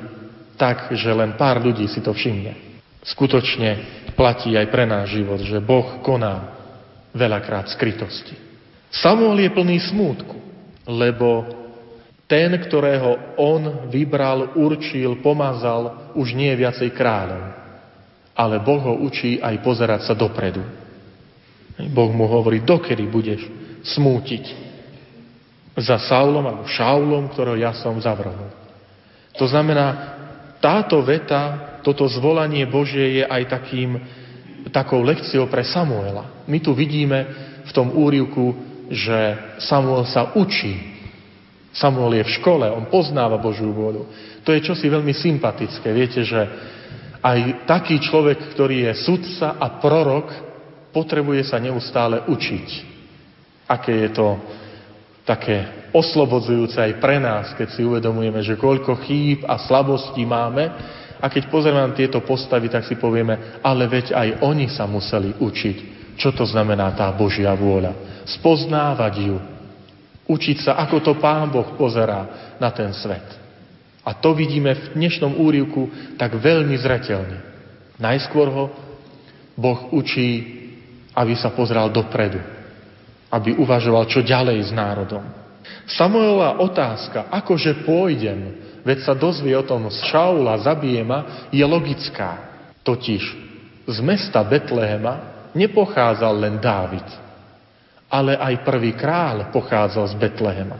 tak, 0.60 0.92
že 0.92 1.08
len 1.08 1.40
pár 1.40 1.64
ľudí 1.64 1.88
si 1.88 2.04
to 2.04 2.12
všimne. 2.12 2.52
Skutočne 3.00 4.04
platí 4.12 4.52
aj 4.52 4.68
pre 4.68 4.84
náš 4.84 5.16
život, 5.16 5.40
že 5.40 5.56
Boh 5.64 6.04
koná 6.04 6.52
veľakrát 7.16 7.72
skrytosti. 7.72 8.36
Samuel 8.92 9.40
je 9.40 9.50
plný 9.56 9.76
smútku, 9.88 10.36
lebo 10.87 11.44
ten, 12.27 12.51
ktorého 12.59 13.38
on 13.38 13.90
vybral, 13.90 14.59
určil, 14.59 15.22
pomazal, 15.22 16.11
už 16.18 16.35
nie 16.35 16.51
je 16.55 16.61
viacej 16.62 16.90
kráľom. 16.94 17.44
Ale 18.35 18.62
Boh 18.62 18.83
ho 18.83 18.94
učí 19.07 19.38
aj 19.38 19.62
pozerať 19.62 20.11
sa 20.11 20.14
dopredu. 20.14 20.62
Boh 21.90 22.11
mu 22.11 22.27
hovorí, 22.27 22.66
dokedy 22.66 23.07
budeš 23.07 23.46
smútiť 23.87 24.66
za 25.77 26.01
Saulom 26.03 26.42
alebo 26.42 26.64
Šaulom, 26.66 27.31
ktorého 27.31 27.61
ja 27.61 27.72
som 27.77 27.94
zavrhol. 28.01 28.49
To 29.37 29.44
znamená, 29.44 30.16
táto 30.59 31.05
veta, 31.05 31.79
toto 31.85 32.09
zvolanie 32.09 32.64
Božie 32.64 33.20
je 33.20 33.25
aj 33.29 33.42
takým, 33.53 34.01
takou 34.72 35.05
lekciou 35.05 35.46
pre 35.46 35.62
Samuela. 35.62 36.42
My 36.49 36.59
tu 36.59 36.72
vidíme 36.72 37.29
v 37.62 37.70
tom 37.70 37.92
úrivku, 37.92 38.57
že 38.90 39.18
Samuel 39.62 40.05
sa 40.09 40.35
učí. 40.35 40.96
Samuel 41.77 42.22
je 42.22 42.25
v 42.25 42.35
škole, 42.40 42.66
on 42.72 42.88
poznáva 42.88 43.37
Božiu 43.37 43.70
vôľu. 43.70 44.09
To 44.42 44.51
je 44.55 44.64
čosi 44.64 44.88
veľmi 44.88 45.12
sympatické. 45.12 45.92
Viete, 45.92 46.25
že 46.25 46.40
aj 47.20 47.68
taký 47.68 48.01
človek, 48.01 48.55
ktorý 48.57 48.88
je 48.88 48.92
sudca 49.05 49.61
a 49.61 49.77
prorok, 49.77 50.33
potrebuje 50.94 51.53
sa 51.53 51.61
neustále 51.61 52.25
učiť 52.25 52.96
aké 53.66 54.07
je 54.07 54.11
to 54.14 54.38
také 55.27 55.90
oslobodzujúce 55.90 56.79
aj 56.79 57.03
pre 57.03 57.18
nás, 57.18 57.51
keď 57.59 57.68
si 57.75 57.83
uvedomujeme, 57.83 58.38
že 58.46 58.55
koľko 58.55 59.03
chýb 59.03 59.42
a 59.42 59.59
slabostí 59.59 60.22
máme 60.22 60.70
a 61.18 61.27
keď 61.27 61.51
pozrieme 61.51 61.83
na 61.83 61.90
tieto 61.90 62.22
postavy, 62.22 62.70
tak 62.70 62.87
si 62.87 62.94
povieme, 62.94 63.59
ale 63.59 63.90
veď 63.90 64.14
aj 64.14 64.29
oni 64.46 64.70
sa 64.70 64.87
museli 64.87 65.35
učiť, 65.35 65.77
čo 66.16 66.33
to 66.33 66.44
znamená 66.48 66.92
tá 66.96 67.12
Božia 67.12 67.52
vôľa. 67.52 68.24
Spoznávať 68.26 69.14
ju. 69.22 69.38
Učiť 70.26 70.66
sa, 70.66 70.72
ako 70.83 70.96
to 71.05 71.12
Pán 71.22 71.52
Boh 71.52 71.79
pozerá 71.79 72.52
na 72.59 72.72
ten 72.74 72.90
svet. 72.90 73.24
A 74.02 74.11
to 74.16 74.35
vidíme 74.35 74.74
v 74.74 74.85
dnešnom 74.98 75.38
úrivku 75.38 76.16
tak 76.18 76.35
veľmi 76.35 76.74
zretelne. 76.79 77.38
Najskôr 78.00 78.46
ho 78.50 78.64
Boh 79.55 79.94
učí, 79.94 80.57
aby 81.14 81.33
sa 81.38 81.55
pozrel 81.55 81.88
dopredu 81.94 82.57
aby 83.31 83.59
uvažoval, 83.59 84.07
čo 84.07 84.22
ďalej 84.22 84.70
s 84.70 84.72
národom. 84.72 85.22
Samuela 85.87 86.62
otázka, 86.62 87.26
akože 87.31 87.83
pôjdem, 87.83 88.55
veď 88.87 89.02
sa 89.02 89.14
dozvie 89.18 89.55
o 89.59 89.66
tom 89.66 89.90
z 89.90 89.98
Šaula, 90.07 90.62
zabije 90.62 91.02
ma, 91.02 91.50
je 91.50 91.62
logická. 91.62 92.55
Totiž 92.87 93.22
z 93.87 93.98
mesta 94.02 94.46
Betlehema 94.46 95.36
nepochádzal 95.57 96.35
len 96.37 96.61
Dávid, 96.61 97.09
ale 98.12 98.37
aj 98.37 98.62
prvý 98.62 98.92
král 98.92 99.49
pochádzal 99.51 100.12
z 100.12 100.14
Betlehema. 100.21 100.79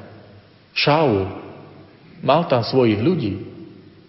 Šaul 0.77 1.25
mal 2.21 2.45
tam 2.47 2.61
svojich 2.61 3.01
ľudí. 3.01 3.35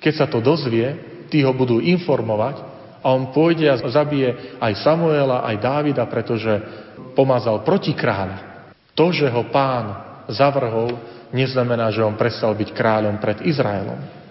Keď 0.03 0.13
sa 0.13 0.27
to 0.27 0.43
dozvie, 0.43 0.93
tí 1.31 1.41
ho 1.41 1.55
budú 1.55 1.79
informovať 1.79 2.61
a 3.01 3.07
on 3.15 3.31
pôjde 3.31 3.65
a 3.71 3.79
zabije 3.87 4.59
aj 4.59 4.73
Samuela, 4.83 5.47
aj 5.47 5.55
Dávida, 5.63 6.03
pretože 6.05 6.51
pomazal 7.15 7.63
proti 7.63 7.95
kráľa. 7.95 8.69
To, 8.93 9.09
že 9.09 9.31
ho 9.31 9.47
pán 9.49 9.95
zavrhol, 10.29 10.99
neznamená, 11.31 11.89
že 11.89 12.03
on 12.03 12.19
prestal 12.19 12.53
byť 12.53 12.69
kráľom 12.75 13.17
pred 13.17 13.41
Izraelom. 13.47 14.26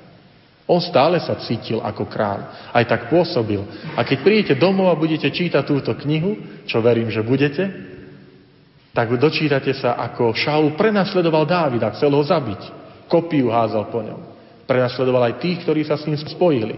On 0.66 0.83
stále 0.83 1.22
sa 1.22 1.38
cítil 1.38 1.79
ako 1.79 2.11
kráľ. 2.11 2.70
Aj 2.74 2.83
tak 2.83 3.07
pôsobil. 3.07 3.62
A 3.94 4.02
keď 4.02 4.18
prídete 4.26 4.55
domov 4.59 4.90
a 4.90 4.98
budete 4.98 5.31
čítať 5.31 5.62
túto 5.62 5.94
knihu, 6.02 6.62
čo 6.66 6.83
verím, 6.83 7.07
že 7.07 7.22
budete, 7.22 7.70
tak 8.90 9.14
dočítate 9.14 9.70
sa, 9.79 9.94
ako 9.94 10.35
Šaul 10.35 10.74
prenasledoval 10.74 11.46
Dávida, 11.46 11.94
chcel 11.94 12.11
ho 12.11 12.24
zabiť. 12.24 12.62
Kopiu 13.07 13.55
házal 13.55 13.87
po 13.94 14.02
ňom. 14.02 14.20
Prenasledoval 14.66 15.31
aj 15.31 15.38
tých, 15.38 15.62
ktorí 15.62 15.87
sa 15.87 15.94
s 15.94 16.09
ním 16.11 16.18
spojili. 16.18 16.74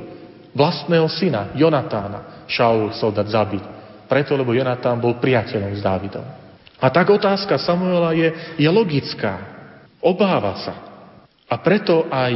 Vlastného 0.52 1.08
syna, 1.08 1.56
Jonatána, 1.56 2.44
Šaul 2.44 2.92
chcel 2.92 3.16
dať 3.16 3.26
zabiť. 3.32 3.64
Preto, 4.04 4.36
lebo 4.36 4.52
Jonatán 4.52 5.00
bol 5.00 5.16
priateľom 5.16 5.72
s 5.72 5.80
Dávidom. 5.80 6.26
A 6.76 6.86
tak 6.92 7.08
otázka 7.08 7.56
Samuela 7.56 8.12
je, 8.12 8.28
je 8.60 8.68
logická. 8.68 9.40
Obáva 10.04 10.60
sa. 10.60 10.74
A 11.48 11.56
preto 11.56 12.04
aj 12.12 12.34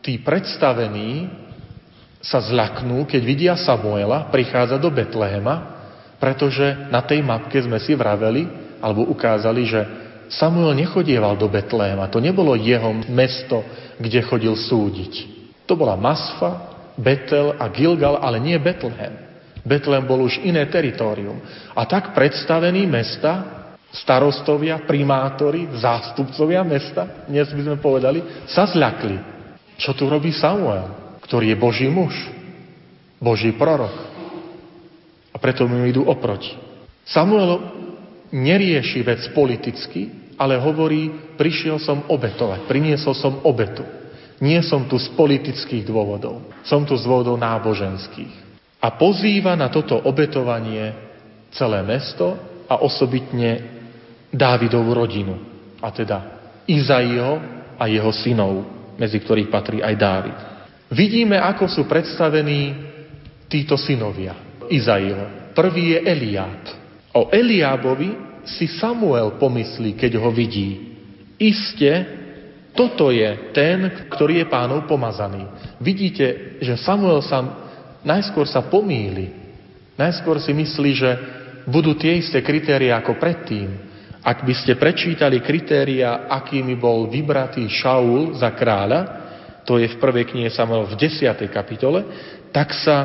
tí 0.00 0.20
predstavení 0.20 1.28
sa 2.20 2.40
zľaknú, 2.40 3.08
keď 3.08 3.22
vidia 3.24 3.54
Samuela 3.56 4.28
prichádza 4.28 4.76
do 4.76 4.92
Betlehema, 4.92 5.80
pretože 6.20 6.88
na 6.92 7.00
tej 7.00 7.24
mapke 7.24 7.56
sme 7.56 7.80
si 7.80 7.96
vraveli, 7.96 8.44
alebo 8.80 9.08
ukázali, 9.08 9.62
že 9.64 9.80
Samuel 10.28 10.76
nechodieval 10.76 11.34
do 11.40 11.48
Betlehema. 11.48 12.12
To 12.12 12.20
nebolo 12.20 12.52
jeho 12.56 12.92
mesto, 13.08 13.64
kde 13.96 14.20
chodil 14.20 14.52
súdiť. 14.52 15.12
To 15.64 15.74
bola 15.74 15.96
Masfa, 15.96 16.70
Betel 17.00 17.56
a 17.56 17.72
Gilgal, 17.72 18.20
ale 18.20 18.36
nie 18.36 18.56
Betlehem. 18.60 19.16
Betlem 19.64 20.04
bol 20.04 20.24
už 20.24 20.40
iné 20.44 20.68
teritorium. 20.68 21.40
A 21.72 21.84
tak 21.88 22.12
predstavení 22.12 22.84
mesta, 22.84 23.64
starostovia, 23.90 24.84
primátori, 24.84 25.66
zástupcovia 25.80 26.62
mesta, 26.62 27.26
dnes 27.26 27.48
by 27.50 27.62
sme 27.64 27.76
povedali, 27.80 28.20
sa 28.46 28.68
zľakli. 28.68 29.39
Čo 29.80 29.96
tu 29.96 30.04
robí 30.12 30.28
Samuel, 30.36 31.16
ktorý 31.24 31.56
je 31.56 31.58
Boží 31.58 31.88
muž, 31.88 32.12
Boží 33.16 33.56
prorok. 33.56 33.96
A 35.32 35.36
preto 35.40 35.64
mu 35.64 35.88
idú 35.88 36.04
oproti. 36.04 36.52
Samuel 37.08 37.64
nerieši 38.28 39.00
vec 39.00 39.24
politicky, 39.32 40.36
ale 40.36 40.60
hovorí, 40.60 41.34
prišiel 41.40 41.80
som 41.80 42.04
obetovať, 42.12 42.68
priniesol 42.68 43.16
som 43.16 43.40
obetu. 43.40 43.82
Nie 44.40 44.60
som 44.64 44.84
tu 44.84 45.00
z 45.00 45.08
politických 45.16 45.84
dôvodov, 45.84 46.44
som 46.64 46.84
tu 46.84 46.96
z 46.96 47.04
dôvodov 47.04 47.40
náboženských 47.40 48.50
a 48.80 48.88
pozýva 48.96 49.52
na 49.54 49.68
toto 49.68 50.00
obetovanie 50.00 50.96
celé 51.52 51.84
mesto 51.84 52.36
a 52.66 52.80
osobitne 52.80 53.78
Dávidovú 54.30 54.94
rodinu, 54.94 55.34
a 55.82 55.90
teda 55.90 56.18
Izaiho 56.70 57.42
a 57.74 57.90
jeho 57.90 58.14
synov, 58.14 58.62
medzi 59.00 59.16
ktorých 59.16 59.48
patrí 59.48 59.80
aj 59.80 59.94
Dávid. 59.96 60.36
Vidíme, 60.92 61.40
ako 61.40 61.64
sú 61.64 61.88
predstavení 61.88 62.76
títo 63.48 63.80
synovia 63.80 64.36
Izaiho. 64.68 65.56
Prvý 65.56 65.96
je 65.96 65.98
Eliáb. 66.04 66.62
O 67.16 67.32
Eliábovi 67.32 68.44
si 68.44 68.68
Samuel 68.68 69.40
pomyslí, 69.40 69.96
keď 69.96 70.20
ho 70.20 70.30
vidí. 70.30 70.92
Iste, 71.40 72.20
toto 72.76 73.10
je 73.10 73.50
ten, 73.56 74.06
ktorý 74.12 74.44
je 74.44 74.46
pánov 74.46 74.86
pomazaný. 74.86 75.48
Vidíte, 75.82 76.60
že 76.62 76.78
Samuel 76.78 77.24
sa 77.24 77.42
najskôr 78.06 78.46
sa 78.46 78.62
pomýli. 78.62 79.32
Najskôr 79.98 80.38
si 80.38 80.54
myslí, 80.54 80.90
že 80.94 81.10
budú 81.68 81.98
tie 81.98 82.20
isté 82.20 82.40
kritéria 82.40 82.96
ako 83.00 83.18
predtým. 83.20 83.89
Ak 84.20 84.44
by 84.44 84.52
ste 84.52 84.76
prečítali 84.76 85.40
kritéria, 85.40 86.28
akými 86.28 86.76
bol 86.76 87.08
vybratý 87.08 87.64
Šaul 87.72 88.36
za 88.36 88.52
kráľa, 88.52 89.00
to 89.64 89.80
je 89.80 89.88
v 89.88 90.00
prvej 90.00 90.28
knihe 90.28 90.50
Samuel 90.52 90.88
v 90.88 90.96
10. 90.96 91.30
kapitole, 91.48 92.04
tak 92.52 92.76
sa 92.76 92.96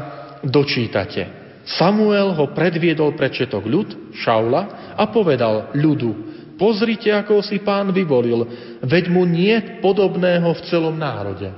dočítate. 0.43 1.45
Samuel 1.65 2.35
ho 2.35 2.51
predviedol 2.51 3.17
pred 3.17 3.33
četok 3.33 3.65
ľud, 3.65 4.13
Šaula, 4.13 4.93
a 4.93 5.03
povedal 5.09 5.73
ľudu, 5.73 6.11
pozrite, 6.59 7.09
ako 7.09 7.41
si 7.41 7.63
pán 7.63 7.89
vyvolil, 7.95 8.45
veď 8.83 9.09
mu 9.09 9.23
nie 9.23 9.81
podobného 9.81 10.51
v 10.51 10.61
celom 10.67 10.93
národe. 10.93 11.49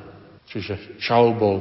Čiže 0.48 1.02
Šaul 1.02 1.36
bol 1.36 1.60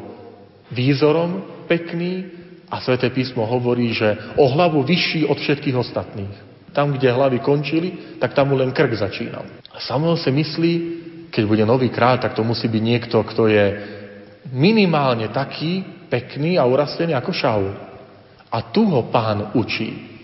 výzorom 0.71 1.65
pekný 1.67 2.29
a 2.71 2.79
Sveté 2.83 3.11
písmo 3.11 3.47
hovorí, 3.47 3.91
že 3.95 4.37
o 4.39 4.47
hlavu 4.47 4.83
vyšší 4.87 5.27
od 5.27 5.39
všetkých 5.39 5.77
ostatných. 5.79 6.46
Tam, 6.77 6.93
kde 6.93 7.09
hlavy 7.09 7.41
končili, 7.41 8.21
tak 8.21 8.37
tam 8.37 8.53
mu 8.53 8.61
len 8.61 8.69
krk 8.69 8.93
začínal. 8.93 9.49
A 9.73 9.81
Samuel 9.81 10.21
si 10.21 10.29
myslí, 10.29 10.73
keď 11.33 11.43
bude 11.49 11.65
nový 11.65 11.89
kráľ, 11.89 12.21
tak 12.21 12.37
to 12.37 12.45
musí 12.45 12.69
byť 12.69 12.83
niekto, 12.85 13.17
kto 13.25 13.49
je 13.49 13.65
minimálne 14.53 15.33
taký 15.33 15.81
pekný 16.13 16.61
a 16.61 16.69
urastený 16.69 17.17
ako 17.17 17.33
Šaul. 17.33 17.73
A 18.53 18.59
tu 18.69 18.85
ho 18.93 19.09
pán 19.09 19.57
učí. 19.57 20.17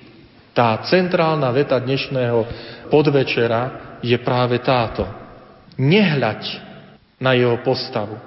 Tá 0.53 0.77
centrálna 0.85 1.49
veta 1.57 1.81
dnešného 1.81 2.45
podvečera 2.93 3.97
je 4.05 4.17
práve 4.21 4.61
táto. 4.61 5.09
Nehľaď 5.81 6.43
na 7.17 7.33
jeho 7.33 7.65
postavu. 7.65 8.21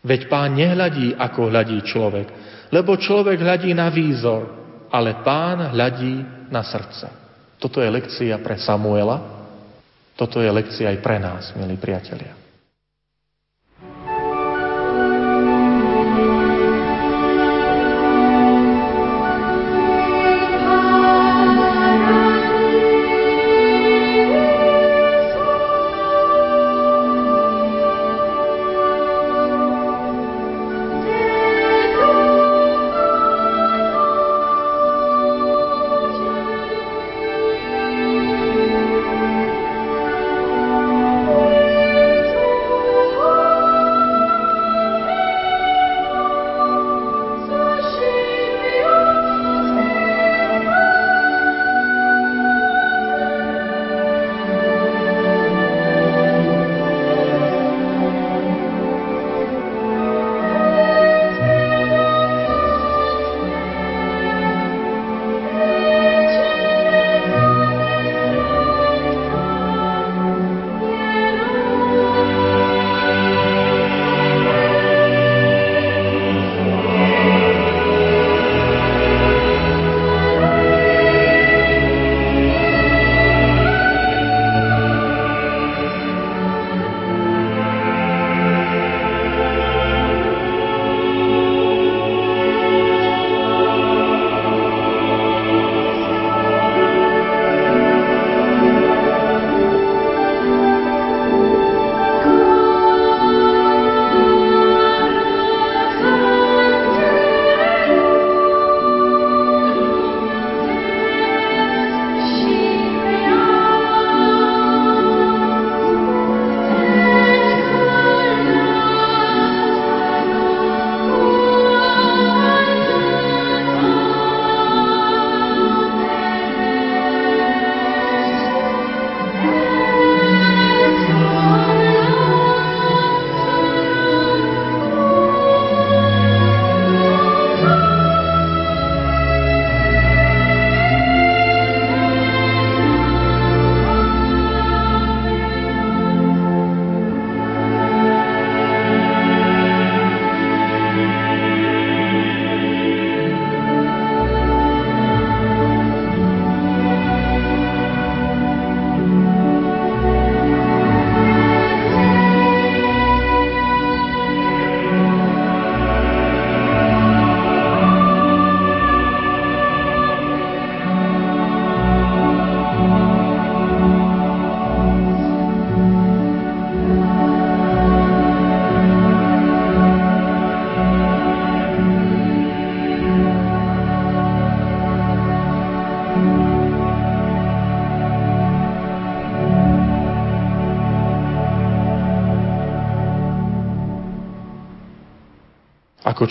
Veď 0.00 0.32
pán 0.32 0.56
nehľadí, 0.56 1.12
ako 1.12 1.52
hľadí 1.52 1.84
človek. 1.84 2.26
Lebo 2.72 2.96
človek 2.96 3.36
hľadí 3.36 3.76
na 3.76 3.92
výzor, 3.92 4.48
ale 4.88 5.20
pán 5.20 5.76
hľadí 5.76 6.48
na 6.48 6.64
srdce. 6.64 7.25
Toto 7.66 7.82
je 7.82 7.90
lekcia 7.90 8.38
pre 8.38 8.62
Samuela, 8.62 9.18
toto 10.14 10.38
je 10.38 10.46
lekcia 10.46 10.86
aj 10.86 11.02
pre 11.02 11.18
nás, 11.18 11.50
milí 11.58 11.74
priatelia. 11.74 12.45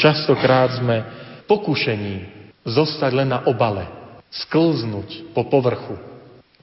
Častokrát 0.05 0.77
sme 0.77 1.01
pokušení 1.49 2.15
zostať 2.61 3.11
len 3.17 3.33
na 3.33 3.41
obale, 3.49 3.89
sklznúť 4.29 5.33
po 5.33 5.49
povrchu. 5.49 5.97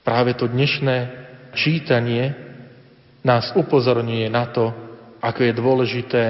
Práve 0.07 0.39
to 0.39 0.47
dnešné 0.47 1.11
čítanie 1.51 2.31
nás 3.27 3.51
upozorňuje 3.59 4.31
na 4.31 4.47
to, 4.47 4.71
ako 5.19 5.41
je 5.43 5.53
dôležité 5.59 6.23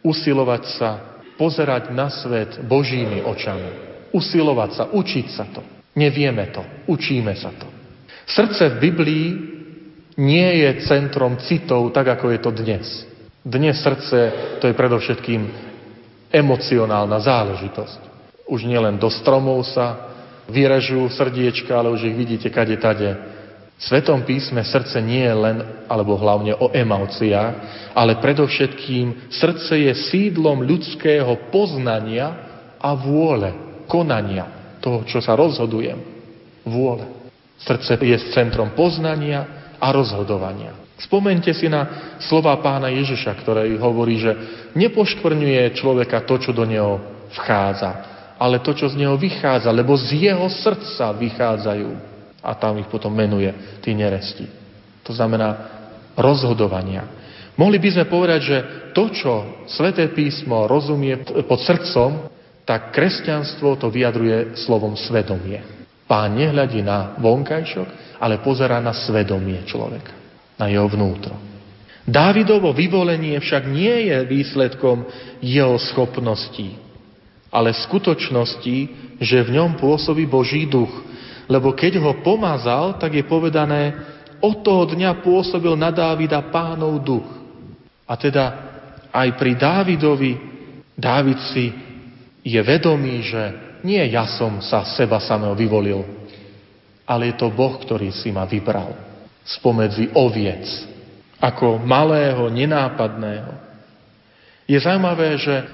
usilovať 0.00 0.62
sa, 0.80 0.90
pozerať 1.36 1.92
na 1.92 2.08
svet 2.08 2.56
Božími 2.64 3.20
očami. 3.20 3.68
Usilovať 4.16 4.70
sa, 4.72 4.84
učiť 4.96 5.26
sa 5.28 5.44
to. 5.52 5.60
Nevieme 5.92 6.48
to, 6.56 6.64
učíme 6.88 7.36
sa 7.36 7.52
to. 7.52 7.68
Srdce 8.24 8.76
v 8.76 8.80
Biblii 8.80 9.26
nie 10.16 10.64
je 10.64 10.88
centrom 10.88 11.36
citov, 11.44 11.92
tak 11.92 12.16
ako 12.16 12.32
je 12.32 12.40
to 12.40 12.50
dnes. 12.52 12.86
Dnes 13.40 13.76
srdce 13.80 14.18
to 14.60 14.68
je 14.68 14.76
predovšetkým 14.76 15.69
emocionálna 16.30 17.18
záležitosť. 17.20 18.00
Už 18.46 18.66
nielen 18.66 18.98
do 18.98 19.10
stromov 19.10 19.66
sa 19.66 20.10
vyrežú 20.50 21.06
srdiečka, 21.10 21.70
ale 21.74 21.94
už 21.94 22.10
ich 22.10 22.16
vidíte 22.16 22.48
kade 22.50 22.74
tade. 22.78 23.10
V 23.80 23.82
Svetom 23.82 24.26
písme 24.28 24.60
srdce 24.60 25.00
nie 25.00 25.24
je 25.24 25.34
len, 25.34 25.58
alebo 25.88 26.18
hlavne 26.18 26.52
o 26.58 26.68
emóciách, 26.68 27.52
ale 27.96 28.20
predovšetkým 28.20 29.32
srdce 29.32 29.72
je 29.88 29.92
sídlom 30.12 30.66
ľudského 30.68 31.48
poznania 31.48 32.28
a 32.76 32.92
vôle, 32.92 33.56
konania, 33.88 34.76
toho, 34.84 35.04
čo 35.08 35.24
sa 35.24 35.32
rozhodujem. 35.32 35.96
Vôle. 36.68 37.08
Srdce 37.60 37.96
je 37.96 38.16
centrom 38.36 38.76
poznania 38.76 39.72
a 39.80 39.88
rozhodovania. 39.92 40.76
Spomente 41.00 41.48
si 41.56 41.64
na 41.64 42.14
slova 42.20 42.52
pána 42.60 42.92
Ježiša, 42.92 43.32
ktoré 43.40 43.72
hovorí, 43.80 44.20
že 44.20 44.32
nepoškvrňuje 44.76 45.72
človeka 45.72 46.28
to, 46.28 46.36
čo 46.36 46.52
do 46.52 46.68
neho 46.68 47.00
vchádza, 47.32 47.90
ale 48.36 48.60
to, 48.60 48.76
čo 48.76 48.92
z 48.92 49.00
neho 49.00 49.16
vychádza, 49.16 49.72
lebo 49.72 49.96
z 49.96 50.28
jeho 50.28 50.44
srdca 50.52 51.16
vychádzajú. 51.16 51.90
A 52.40 52.56
tam 52.56 52.80
ich 52.80 52.88
potom 52.88 53.12
menuje, 53.12 53.80
tí 53.84 53.92
neresti. 53.92 54.48
To 55.04 55.12
znamená 55.12 55.48
rozhodovania. 56.16 57.04
Mohli 57.56 57.76
by 57.76 57.88
sme 57.92 58.04
povedať, 58.08 58.40
že 58.40 58.58
to, 58.96 59.12
čo 59.12 59.32
Sveté 59.68 60.08
písmo 60.12 60.64
rozumie 60.64 61.20
pod 61.44 61.60
srdcom, 61.60 62.32
tak 62.64 62.92
kresťanstvo 62.94 63.76
to 63.76 63.92
vyjadruje 63.92 64.56
slovom 64.64 64.96
svedomie. 64.96 65.60
Pán 66.08 66.38
nehľadí 66.38 66.80
na 66.80 67.18
vonkajšok, 67.20 68.18
ale 68.20 68.40
pozerá 68.40 68.80
na 68.80 68.96
svedomie 68.96 69.62
človeka, 69.68 70.12
na 70.60 70.68
jeho 70.68 70.84
vnútro. 70.84 71.32
Dávidovo 72.04 72.76
vyvolenie 72.76 73.40
však 73.40 73.64
nie 73.64 74.12
je 74.12 74.16
výsledkom 74.28 75.08
jeho 75.40 75.80
schopností, 75.80 76.76
ale 77.48 77.72
skutočnosti, 77.72 78.76
že 79.16 79.38
v 79.40 79.50
ňom 79.56 79.80
pôsobí 79.80 80.28
Boží 80.28 80.68
duch. 80.68 80.92
Lebo 81.48 81.72
keď 81.72 81.96
ho 82.04 82.20
pomazal, 82.20 83.00
tak 83.00 83.16
je 83.16 83.24
povedané, 83.24 83.96
od 84.40 84.60
toho 84.60 84.88
dňa 84.88 85.20
pôsobil 85.24 85.72
na 85.76 85.92
Dávida 85.92 86.40
pánov 86.52 87.00
duch. 87.00 87.28
A 88.04 88.16
teda 88.16 88.44
aj 89.12 89.28
pri 89.36 89.52
Dávidovi, 89.56 90.32
Dávid 90.96 91.40
si 91.52 91.72
je 92.40 92.60
vedomý, 92.60 93.24
že 93.24 93.42
nie 93.84 94.00
ja 94.12 94.28
som 94.28 94.60
sa 94.60 94.84
seba 94.96 95.20
samého 95.20 95.52
vyvolil, 95.56 96.04
ale 97.04 97.32
je 97.32 97.34
to 97.36 97.52
Boh, 97.52 97.76
ktorý 97.80 98.12
si 98.12 98.32
ma 98.32 98.48
vybral 98.48 99.09
spomedzi 99.44 100.12
oviec, 100.14 100.66
ako 101.40 101.80
malého, 101.80 102.52
nenápadného. 102.52 103.52
Je 104.68 104.78
zaujímavé, 104.78 105.40
že 105.40 105.64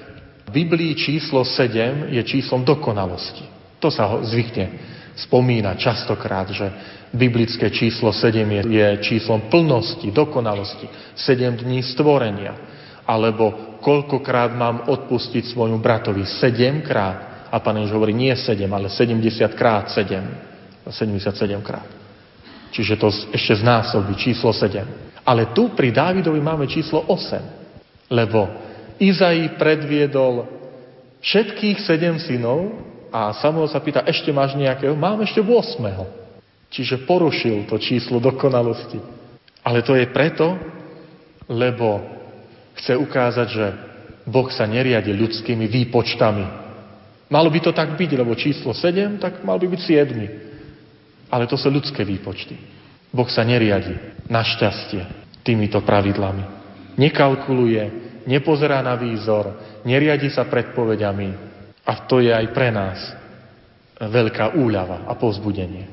v 0.47 0.63
Biblii 0.63 0.95
číslo 0.95 1.43
7 1.43 2.07
je 2.07 2.21
číslom 2.23 2.63
dokonalosti. 2.63 3.43
To 3.83 3.91
sa 3.91 4.09
zvykne 4.23 4.95
spomína 5.17 5.75
častokrát, 5.75 6.49
že 6.49 6.71
biblické 7.13 7.69
číslo 7.69 8.13
7 8.13 8.47
je, 8.47 8.61
je 8.69 8.87
číslom 9.03 9.51
plnosti, 9.51 10.07
dokonalosti. 10.11 10.87
7 11.17 11.67
dní 11.67 11.83
stvorenia. 11.83 12.55
Alebo 13.07 13.79
koľkokrát 13.83 14.55
mám 14.55 14.87
odpustiť 14.87 15.51
svojmu 15.51 15.83
bratovi? 15.83 16.23
7 16.25 16.81
krát. 16.81 17.49
A 17.51 17.59
pán 17.59 17.79
Ježiš 17.79 17.95
hovorí 17.95 18.11
nie 18.11 18.35
7, 18.35 18.67
ale 18.67 18.91
70 18.91 19.51
krát 19.55 19.91
7. 19.91 20.87
77 20.87 21.61
krát. 21.63 21.96
Čiže 22.71 22.99
to 22.99 23.07
ešte 23.31 23.63
znásobí 23.63 24.15
číslo 24.19 24.51
7. 24.51 25.23
Ale 25.27 25.51
tu 25.51 25.71
pri 25.75 25.91
Dávidovi 25.91 26.39
máme 26.39 26.67
číslo 26.67 27.03
8. 27.07 28.11
Lebo 28.11 28.47
Izai 28.97 29.59
predviedol 29.59 30.47
všetkých 31.21 31.83
sedem 31.83 32.15
synov 32.17 32.71
a 33.11 33.35
Samuel 33.35 33.67
sa 33.67 33.83
pýta, 33.83 34.03
ešte 34.07 34.31
máš 34.31 34.55
nejakého? 34.55 34.95
Mám 34.95 35.23
ešte 35.23 35.43
8. 35.43 35.51
Čiže 36.67 37.07
porušil 37.07 37.67
to 37.67 37.79
číslo 37.79 38.19
dokonalosti. 38.19 38.99
Ale 39.63 39.83
to 39.83 39.95
je 39.95 40.07
preto, 40.11 40.55
lebo 41.47 42.03
chce 42.79 42.95
ukázať, 42.95 43.47
že 43.47 43.65
Boh 44.27 44.47
sa 44.51 44.67
neriadi 44.67 45.15
ľudskými 45.15 45.67
výpočtami. 45.67 46.45
Malo 47.27 47.51
by 47.51 47.59
to 47.59 47.71
tak 47.75 47.95
byť, 47.95 48.11
lebo 48.15 48.35
číslo 48.39 48.71
7, 48.71 49.19
tak 49.19 49.43
mal 49.43 49.59
by 49.59 49.67
byť 49.67 49.81
7. 49.83 50.46
Ale 51.27 51.45
to 51.45 51.59
sú 51.59 51.67
ľudské 51.67 52.07
výpočty. 52.07 52.55
Boh 53.11 53.27
sa 53.27 53.43
neriadi, 53.43 54.23
našťastie, 54.27 55.03
týmito 55.43 55.79
pravidlami. 55.83 56.43
Nekalkuluje, 56.99 57.83
nepozerá 58.27 58.83
na 58.83 58.99
výzor, 58.99 59.79
neriadi 59.87 60.27
sa 60.27 60.47
predpovediami. 60.47 61.29
A 61.87 61.93
to 62.03 62.19
je 62.19 62.31
aj 62.35 62.45
pre 62.51 62.67
nás 62.67 62.99
veľká 63.97 64.59
úľava 64.59 65.07
a 65.07 65.15
pozbudenie. 65.15 65.87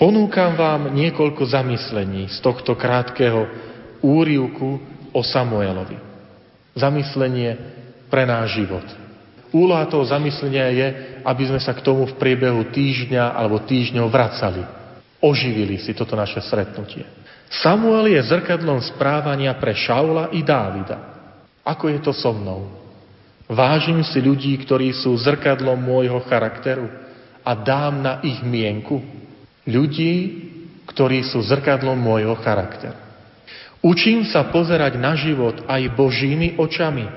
Ponúkam 0.00 0.56
vám 0.56 0.94
niekoľko 0.96 1.44
zamyslení 1.44 2.32
z 2.32 2.38
tohto 2.40 2.72
krátkeho 2.72 3.44
úrivku 4.00 4.80
o 5.12 5.20
Samuelovi. 5.20 5.98
Zamyslenie 6.72 7.58
pre 8.08 8.24
náš 8.24 8.56
život. 8.56 8.86
Úloha 9.50 9.84
toho 9.90 10.06
zamyslenia 10.06 10.70
je, 10.70 10.88
aby 11.26 11.42
sme 11.50 11.60
sa 11.60 11.74
k 11.74 11.82
tomu 11.82 12.06
v 12.06 12.16
priebehu 12.16 12.70
týždňa 12.70 13.34
alebo 13.34 13.60
týždňov 13.60 14.06
vracali. 14.08 14.79
Oživili 15.20 15.76
si 15.76 15.92
toto 15.92 16.16
naše 16.16 16.40
stretnutie. 16.40 17.04
Samuel 17.50 18.16
je 18.16 18.20
zrkadlom 18.24 18.80
správania 18.80 19.52
pre 19.60 19.76
Šaula 19.76 20.32
i 20.32 20.40
Dávida. 20.40 20.96
Ako 21.60 21.92
je 21.92 22.00
to 22.00 22.12
so 22.16 22.32
mnou? 22.32 22.72
Vážim 23.50 24.00
si 24.06 24.22
ľudí, 24.22 24.56
ktorí 24.64 24.94
sú 24.96 25.12
zrkadlom 25.18 25.76
môjho 25.76 26.22
charakteru 26.24 26.88
a 27.42 27.52
dám 27.52 28.00
na 28.00 28.12
ich 28.24 28.40
mienku. 28.40 29.02
Ľudí, 29.66 30.14
ktorí 30.88 31.26
sú 31.26 31.42
zrkadlom 31.42 31.98
môjho 31.98 32.38
charakteru. 32.40 32.96
Učím 33.80 34.24
sa 34.28 34.48
pozerať 34.48 34.96
na 34.96 35.16
život 35.16 35.66
aj 35.66 35.82
Božími 35.96 36.56
očami, 36.60 37.08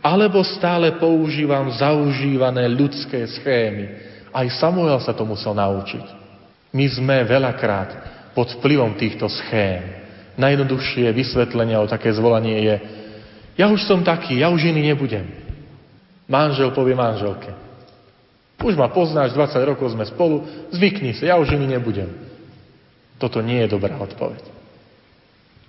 alebo 0.00 0.40
stále 0.40 0.96
používam 0.96 1.68
zaužívané 1.72 2.68
ľudské 2.72 3.24
schémy. 3.36 3.86
Aj 4.32 4.48
Samuel 4.56 4.96
sa 5.04 5.12
to 5.12 5.28
musel 5.28 5.52
naučiť. 5.52 6.19
My 6.70 6.86
sme 6.86 7.26
veľakrát 7.26 7.90
pod 8.34 8.50
vplyvom 8.58 8.94
týchto 8.94 9.26
schém. 9.26 10.02
Najjednoduchšie 10.38 11.10
vysvetlenie 11.10 11.74
o 11.76 11.90
také 11.90 12.14
zvolanie 12.14 12.58
je 12.62 12.76
ja 13.60 13.68
už 13.68 13.84
som 13.84 14.00
taký, 14.00 14.40
ja 14.40 14.48
už 14.48 14.72
iný 14.72 14.88
nebudem. 14.88 15.28
Manžel 16.24 16.72
povie 16.72 16.96
manželke. 16.96 17.52
Už 18.56 18.72
ma 18.72 18.88
poznáš, 18.88 19.36
20 19.36 19.60
rokov 19.68 19.92
sme 19.92 20.08
spolu, 20.08 20.48
zvykni 20.72 21.12
sa, 21.12 21.28
ja 21.28 21.36
už 21.36 21.52
iný 21.52 21.76
nebudem. 21.76 22.08
Toto 23.20 23.44
nie 23.44 23.60
je 23.60 23.72
dobrá 23.72 24.00
odpoveď. 24.00 24.40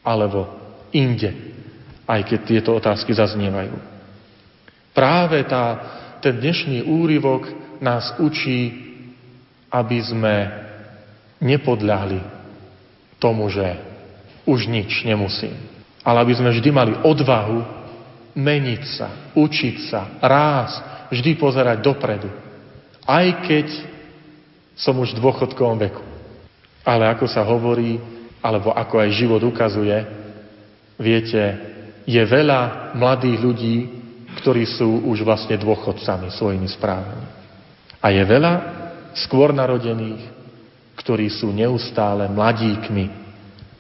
Alebo 0.08 0.48
inde, 0.96 1.36
aj 2.08 2.22
keď 2.24 2.40
tieto 2.48 2.72
otázky 2.80 3.12
zaznievajú. 3.12 3.76
Práve 4.96 5.44
tá, 5.44 5.64
ten 6.24 6.40
dnešný 6.40 6.88
úryvok 6.88 7.48
nás 7.84 8.16
učí, 8.24 8.72
aby 9.68 10.00
sme 10.00 10.36
nepodľahli 11.42 12.22
tomu, 13.18 13.50
že 13.50 13.66
už 14.46 14.70
nič 14.70 15.04
nemusím. 15.04 15.58
Ale 16.02 16.22
aby 16.22 16.34
sme 16.38 16.54
vždy 16.54 16.70
mali 16.74 16.94
odvahu 17.02 17.60
meniť 18.34 18.84
sa, 18.96 19.34
učiť 19.36 19.76
sa, 19.92 20.18
rásť, 20.22 21.10
vždy 21.12 21.32
pozerať 21.38 21.84
dopredu. 21.84 22.30
Aj 23.04 23.28
keď 23.44 23.68
som 24.78 24.98
už 24.98 25.14
v 25.14 25.22
dôchodkovom 25.22 25.78
veku. 25.78 26.04
Ale 26.82 27.06
ako 27.12 27.26
sa 27.30 27.46
hovorí, 27.46 28.02
alebo 28.42 28.74
ako 28.74 28.96
aj 28.98 29.10
život 29.14 29.42
ukazuje, 29.46 29.94
viete, 30.98 31.44
je 32.10 32.22
veľa 32.26 32.94
mladých 32.98 33.38
ľudí, 33.38 33.78
ktorí 34.42 34.66
sú 34.66 35.06
už 35.06 35.22
vlastne 35.22 35.60
dôchodcami 35.60 36.34
svojimi 36.34 36.66
správami. 36.72 37.28
A 38.02 38.10
je 38.10 38.24
veľa 38.26 38.54
skôr 39.14 39.54
narodených, 39.54 40.41
ktorí 41.02 41.34
sú 41.34 41.50
neustále 41.50 42.30
mladíkmi, 42.30 43.10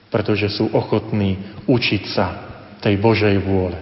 pretože 0.09 0.49
sú 0.51 0.73
ochotní 0.73 1.37
učiť 1.69 2.03
sa 2.09 2.27
tej 2.81 2.97
Božej 2.97 3.37
vôle 3.45 3.77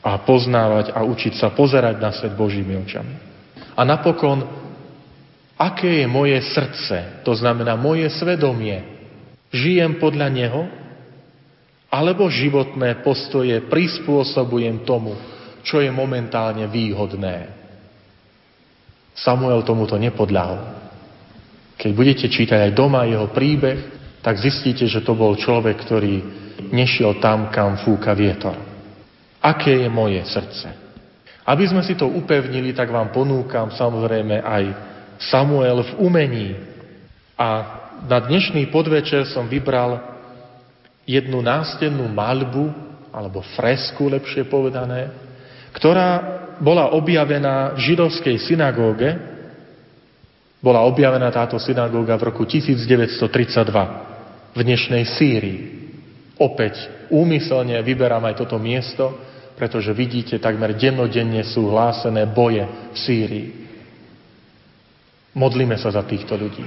a 0.00 0.16
poznávať 0.24 0.96
a 0.96 1.04
učiť 1.04 1.36
sa 1.36 1.52
pozerať 1.52 2.00
na 2.00 2.10
svet 2.16 2.32
Božími 2.32 2.74
očami. 2.80 3.14
A 3.76 3.84
napokon, 3.84 4.42
aké 5.60 6.02
je 6.02 6.06
moje 6.08 6.40
srdce, 6.50 7.22
to 7.22 7.36
znamená 7.36 7.76
moje 7.76 8.08
svedomie, 8.16 8.80
žijem 9.52 10.00
podľa 10.00 10.28
neho, 10.32 10.62
alebo 11.88 12.28
životné 12.28 13.04
postoje 13.04 13.54
prispôsobujem 13.68 14.84
tomu, 14.88 15.16
čo 15.64 15.84
je 15.84 15.92
momentálne 15.92 16.64
výhodné. 16.68 17.52
Samuel 19.12 19.60
tomuto 19.64 19.96
nepodľahol. 20.00 20.87
Keď 21.78 21.90
budete 21.94 22.26
čítať 22.26 22.58
aj 22.68 22.72
doma 22.74 23.06
jeho 23.06 23.30
príbeh, 23.30 23.78
tak 24.18 24.42
zistíte, 24.42 24.84
že 24.90 25.00
to 25.06 25.14
bol 25.14 25.38
človek, 25.38 25.78
ktorý 25.86 26.14
nešiel 26.74 27.22
tam, 27.22 27.54
kam 27.54 27.78
fúka 27.78 28.12
vietor. 28.18 28.58
Aké 29.38 29.86
je 29.86 29.88
moje 29.88 30.18
srdce? 30.26 30.74
Aby 31.46 31.70
sme 31.70 31.86
si 31.86 31.94
to 31.94 32.10
upevnili, 32.10 32.74
tak 32.74 32.90
vám 32.90 33.14
ponúkam 33.14 33.70
samozrejme 33.70 34.42
aj 34.42 34.64
Samuel 35.22 35.86
v 35.86 35.92
umení. 36.02 36.48
A 37.38 37.48
na 38.04 38.18
dnešný 38.20 38.68
podvečer 38.74 39.30
som 39.30 39.46
vybral 39.46 40.02
jednu 41.08 41.40
nástennú 41.40 42.04
malbu, 42.10 42.68
alebo 43.14 43.40
fresku, 43.56 44.12
lepšie 44.12 44.44
povedané, 44.50 45.08
ktorá 45.72 46.20
bola 46.60 46.92
objavená 46.92 47.72
v 47.78 47.94
židovskej 47.94 48.36
synagóge. 48.44 49.14
Bola 50.58 50.82
objavená 50.82 51.30
táto 51.30 51.54
synagóga 51.62 52.18
v 52.18 52.34
roku 52.34 52.42
1932 52.42 53.22
v 54.54 54.60
dnešnej 54.60 55.04
Sýrii. 55.06 55.58
Opäť 56.34 56.74
úmyselne 57.14 57.78
vyberám 57.78 58.26
aj 58.26 58.42
toto 58.42 58.58
miesto, 58.58 59.14
pretože 59.54 59.94
vidíte, 59.94 60.42
takmer 60.42 60.74
dennodenne 60.74 61.46
sú 61.46 61.70
hlásené 61.70 62.26
boje 62.26 62.66
v 62.66 62.96
Sýrii. 62.98 63.48
Modlíme 65.38 65.78
sa 65.78 65.94
za 65.94 66.02
týchto 66.02 66.34
ľudí. 66.34 66.66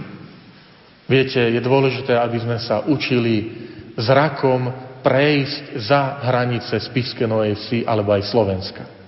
Viete, 1.12 1.52
je 1.52 1.60
dôležité, 1.60 2.16
aby 2.16 2.39
sme 2.39 2.64
sa 2.64 2.88
učili 2.88 3.52
zrakom 4.00 4.72
prejsť 5.04 5.84
za 5.84 6.24
hranice 6.32 6.80
Spiskenovej 6.80 7.60
vsi 7.60 7.80
alebo 7.84 8.16
aj 8.16 8.24
Slovenska 8.32 9.02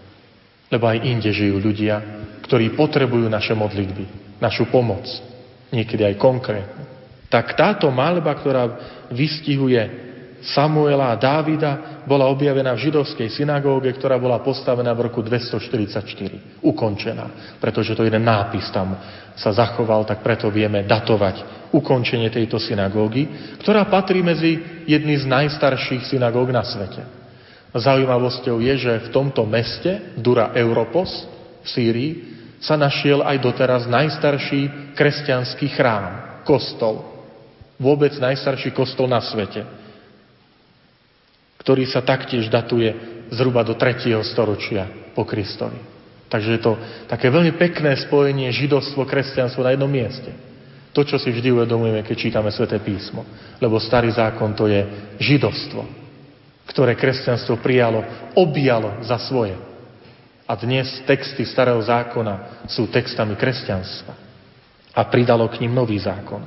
lebo 0.73 0.89
aj 0.89 1.05
inde 1.05 1.29
žijú 1.29 1.61
ľudia, 1.61 2.01
ktorí 2.49 2.73
potrebujú 2.73 3.29
naše 3.29 3.53
modlitby, 3.53 4.32
našu 4.43 4.67
pomoc, 4.67 5.07
niekedy 5.71 6.03
aj 6.03 6.19
konkrétne. 6.19 6.83
Tak 7.31 7.55
táto 7.55 7.87
malba, 7.89 8.35
ktorá 8.35 8.63
vystihuje 9.09 10.03
Samuela 10.43 11.15
a 11.15 11.19
Dávida, 11.19 12.03
bola 12.03 12.27
objavená 12.27 12.75
v 12.75 12.91
židovskej 12.91 13.31
synagóge, 13.31 13.95
ktorá 13.95 14.19
bola 14.19 14.43
postavená 14.43 14.91
v 14.91 15.07
roku 15.07 15.23
244, 15.23 16.59
ukončená, 16.59 17.57
pretože 17.63 17.95
to 17.95 18.03
jeden 18.03 18.27
nápis 18.27 18.67
tam 18.75 18.99
sa 19.39 19.55
zachoval, 19.55 20.03
tak 20.03 20.19
preto 20.19 20.51
vieme 20.51 20.83
datovať 20.83 21.71
ukončenie 21.71 22.27
tejto 22.27 22.59
synagógy, 22.59 23.55
ktorá 23.63 23.87
patrí 23.87 24.19
medzi 24.19 24.83
jedny 24.83 25.15
z 25.15 25.25
najstarších 25.25 26.11
synagóg 26.11 26.51
na 26.51 26.61
svete. 26.61 27.01
Zaujímavosťou 27.73 28.61
je, 28.61 28.73
že 28.77 28.93
v 29.09 29.11
tomto 29.15 29.47
meste, 29.49 30.13
Dura 30.19 30.53
Europos 30.53 31.09
v 31.63 31.67
Sýrii, 31.71 32.11
sa 32.63 32.79
našiel 32.79 33.19
aj 33.27 33.43
doteraz 33.43 33.83
najstarší 33.91 34.95
kresťanský 34.95 35.67
chrám, 35.75 36.39
kostol. 36.47 37.03
Vôbec 37.75 38.15
najstarší 38.15 38.71
kostol 38.71 39.11
na 39.11 39.19
svete, 39.19 39.67
ktorý 41.59 41.83
sa 41.83 41.99
taktiež 41.99 42.47
datuje 42.47 42.95
zhruba 43.35 43.67
do 43.67 43.75
3. 43.75 44.15
storočia 44.23 45.11
po 45.11 45.27
Kristovi. 45.27 45.77
Takže 46.31 46.49
je 46.55 46.61
to 46.63 46.73
také 47.11 47.27
veľmi 47.29 47.53
pekné 47.59 47.99
spojenie 47.99 48.49
židovstvo, 48.49 49.05
kresťanstvo 49.05 49.61
na 49.61 49.75
jednom 49.75 49.91
mieste. 49.91 50.31
To, 50.95 51.03
čo 51.03 51.19
si 51.19 51.29
vždy 51.29 51.51
uvedomujeme, 51.51 52.01
keď 52.05 52.15
čítame 52.15 52.49
sväté 52.53 52.79
písmo. 52.79 53.25
Lebo 53.61 53.81
starý 53.81 54.13
zákon 54.13 54.53
to 54.53 54.69
je 54.69 54.81
židovstvo 55.21 56.03
ktoré 56.63 56.95
kresťanstvo 56.95 57.59
prijalo, 57.59 58.03
objalo 58.35 59.03
za 59.03 59.19
svoje. 59.19 59.55
A 60.53 60.61
dnes 60.61 61.01
texty 61.09 61.49
starého 61.49 61.81
zákona 61.81 62.61
sú 62.69 62.85
textami 62.85 63.33
kresťanstva. 63.33 64.13
A 64.93 65.01
pridalo 65.09 65.49
k 65.49 65.65
ním 65.65 65.73
nový 65.73 65.97
zákon. 65.97 66.45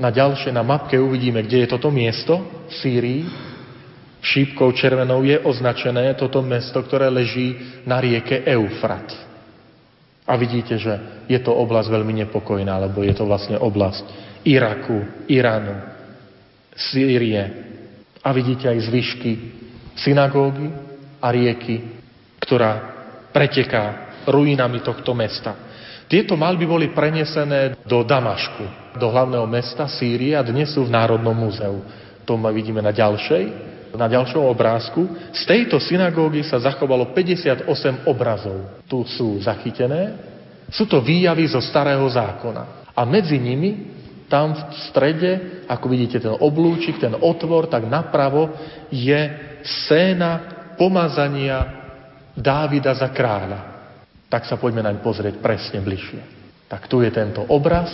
Na 0.00 0.08
ďalšie 0.08 0.48
na 0.48 0.64
mapke 0.64 0.96
uvidíme, 0.96 1.44
kde 1.44 1.68
je 1.68 1.68
toto 1.76 1.92
miesto 1.92 2.40
v 2.40 2.72
Sýrii. 2.72 3.22
Šípkou 4.24 4.72
červenou 4.72 5.20
je 5.28 5.36
označené 5.44 6.16
toto 6.16 6.40
mesto, 6.40 6.80
ktoré 6.80 7.12
leží 7.12 7.84
na 7.84 8.00
rieke 8.00 8.48
Eufrat. 8.48 9.12
A 10.24 10.40
vidíte, 10.40 10.80
že 10.80 11.28
je 11.28 11.36
to 11.44 11.52
oblasť 11.52 11.92
veľmi 11.92 12.24
nepokojná, 12.24 12.80
lebo 12.80 13.04
je 13.04 13.12
to 13.12 13.28
vlastne 13.28 13.60
oblasť 13.60 14.08
Iraku, 14.48 15.28
Iránu, 15.28 15.84
Sýrie, 16.72 17.44
a 18.24 18.32
vidíte 18.32 18.72
aj 18.72 18.88
zvyšky 18.88 19.32
synagógy 20.00 20.72
a 21.20 21.28
rieky, 21.28 21.92
ktorá 22.40 22.93
preteká 23.34 24.14
ruinami 24.30 24.78
tohto 24.78 25.10
mesta. 25.10 25.74
Tieto 26.06 26.38
malby 26.38 26.70
boli 26.70 26.86
prenesené 26.94 27.74
do 27.82 28.06
Damašku, 28.06 28.94
do 28.94 29.10
hlavného 29.10 29.50
mesta 29.50 29.90
Sýrie 29.90 30.38
a 30.38 30.46
dnes 30.46 30.70
sú 30.70 30.86
v 30.86 30.94
Národnom 30.94 31.34
múzeu. 31.34 31.82
To 32.22 32.38
vidíme 32.54 32.78
na 32.78 32.94
ďalšej, 32.94 33.74
na 33.98 34.06
ďalšom 34.06 34.46
obrázku. 34.46 35.32
Z 35.34 35.42
tejto 35.44 35.82
synagógy 35.82 36.46
sa 36.46 36.62
zachovalo 36.62 37.10
58 37.10 37.66
obrazov. 38.06 38.84
Tu 38.86 39.02
sú 39.18 39.42
zachytené. 39.42 40.14
Sú 40.70 40.86
to 40.86 41.02
výjavy 41.02 41.50
zo 41.50 41.60
starého 41.60 42.04
zákona. 42.06 42.86
A 42.94 43.02
medzi 43.02 43.36
nimi 43.36 43.92
tam 44.30 44.56
v 44.56 44.62
strede, 44.88 45.32
ako 45.68 45.86
vidíte 45.88 46.20
ten 46.20 46.32
oblúčik, 46.32 46.96
ten 46.96 47.12
otvor, 47.12 47.68
tak 47.68 47.84
napravo 47.84 48.56
je 48.88 49.20
scéna 49.64 50.40
pomazania 50.80 51.83
Dávida 52.34 52.94
za 52.94 53.10
kráľa. 53.14 53.74
Tak 54.26 54.50
sa 54.50 54.58
poďme 54.58 54.82
naň 54.82 54.98
pozrieť 54.98 55.38
presne 55.38 55.78
bližšie. 55.78 56.22
Tak 56.66 56.90
tu 56.90 57.00
je 57.00 57.10
tento 57.14 57.46
obraz, 57.46 57.90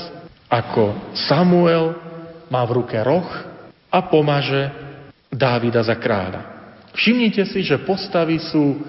ako 0.49 1.13
Samuel 1.29 1.95
má 2.49 2.65
v 2.65 2.83
ruke 2.83 2.97
roh 3.01 3.29
a 3.93 3.99
pomaže 4.09 4.73
Dávida 5.31 5.85
za 5.85 5.95
kráľa. 5.95 6.75
Všimnite 6.91 7.47
si, 7.47 7.63
že 7.63 7.85
postavy 7.87 8.43
sú 8.43 8.83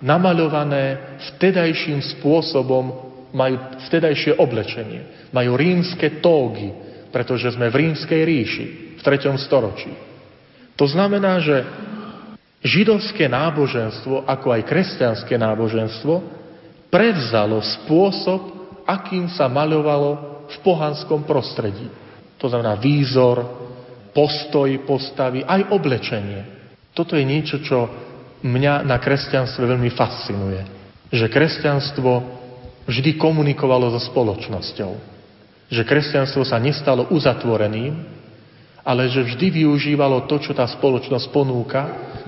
namaľované 0.00 1.18
vtedajším 1.30 2.00
spôsobom 2.16 3.12
majú 3.32 3.56
vtedajšie 3.88 4.36
oblečenie, 4.36 5.30
majú 5.32 5.56
rímske 5.56 6.20
tógy, 6.20 6.68
pretože 7.12 7.52
sme 7.56 7.72
v 7.72 7.88
rímskej 7.88 8.20
ríši 8.24 8.66
v 8.96 9.00
3. 9.00 9.36
storočí. 9.40 9.92
To 10.76 10.88
znamená, 10.88 11.40
že 11.40 11.64
židovské 12.62 13.26
náboženstvo, 13.26 14.22
ako 14.24 14.54
aj 14.54 14.62
kresťanské 14.66 15.34
náboženstvo, 15.34 16.22
prevzalo 16.88 17.58
spôsob, 17.60 18.40
akým 18.86 19.26
sa 19.30 19.50
maľovalo 19.50 20.10
v 20.50 20.56
pohanskom 20.62 21.26
prostredí. 21.26 21.90
To 22.38 22.46
znamená 22.50 22.78
výzor, 22.78 23.42
postoj 24.12 24.68
postavy, 24.84 25.42
aj 25.42 25.72
oblečenie. 25.72 26.40
Toto 26.92 27.16
je 27.16 27.24
niečo, 27.24 27.64
čo 27.64 27.88
mňa 28.44 28.84
na 28.84 29.00
kresťanstve 29.00 29.64
veľmi 29.64 29.90
fascinuje. 29.94 30.60
Že 31.08 31.26
kresťanstvo 31.32 32.10
vždy 32.84 33.16
komunikovalo 33.16 33.88
so 33.94 34.00
spoločnosťou. 34.02 34.92
Že 35.72 35.82
kresťanstvo 35.88 36.44
sa 36.44 36.60
nestalo 36.60 37.08
uzatvoreným, 37.08 38.21
ale 38.82 39.06
že 39.06 39.22
vždy 39.22 39.62
využívalo 39.62 40.26
to, 40.26 40.42
čo 40.42 40.52
tá 40.54 40.66
spoločnosť 40.66 41.26
ponúka 41.30 41.82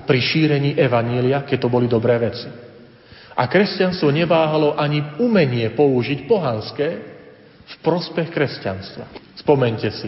pri 0.07 0.19
šírení 0.23 0.79
evanília, 0.79 1.43
keď 1.43 1.67
to 1.67 1.69
boli 1.71 1.87
dobré 1.91 2.15
veci. 2.19 2.47
A 3.35 3.51
kresťanstvo 3.51 4.15
neváhalo 4.15 4.79
ani 4.79 5.03
umenie 5.19 5.67
použiť 5.75 6.23
pohanské 6.23 6.87
v 7.65 7.73
prospech 7.83 8.31
kresťanstva. 8.31 9.35
Spomente 9.35 9.91
si, 9.91 10.07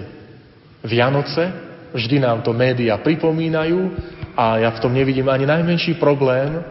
Vianoce, 0.87 1.51
vždy 1.91 2.23
nám 2.23 2.39
to 2.47 2.55
médiá 2.55 2.95
pripomínajú 3.03 3.79
a 4.37 4.63
ja 4.63 4.69
v 4.71 4.79
tom 4.79 4.95
nevidím 4.95 5.27
ani 5.27 5.43
najmenší 5.43 5.99
problém, 5.99 6.63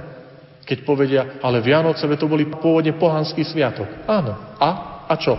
keď 0.65 0.79
povedia, 0.83 1.23
ale 1.45 1.61
Vianoce 1.61 2.09
to 2.17 2.27
boli 2.27 2.49
pôvodne 2.49 2.97
pohanský 2.97 3.45
sviatok. 3.45 3.87
Áno. 4.09 4.57
A? 4.57 4.71
A 5.07 5.15
čo? 5.21 5.37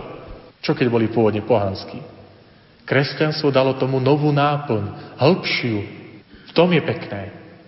Čo 0.62 0.78
keď 0.78 0.88
boli 0.88 1.10
pôvodne 1.10 1.42
pohanský? 1.44 2.17
Kresťanstvo 2.88 3.52
dalo 3.52 3.76
tomu 3.76 4.00
novú 4.00 4.32
náplň, 4.32 5.16
hĺbšiu. 5.20 5.78
V 6.48 6.52
tom 6.56 6.72
je 6.72 6.80
pekné 6.80 7.22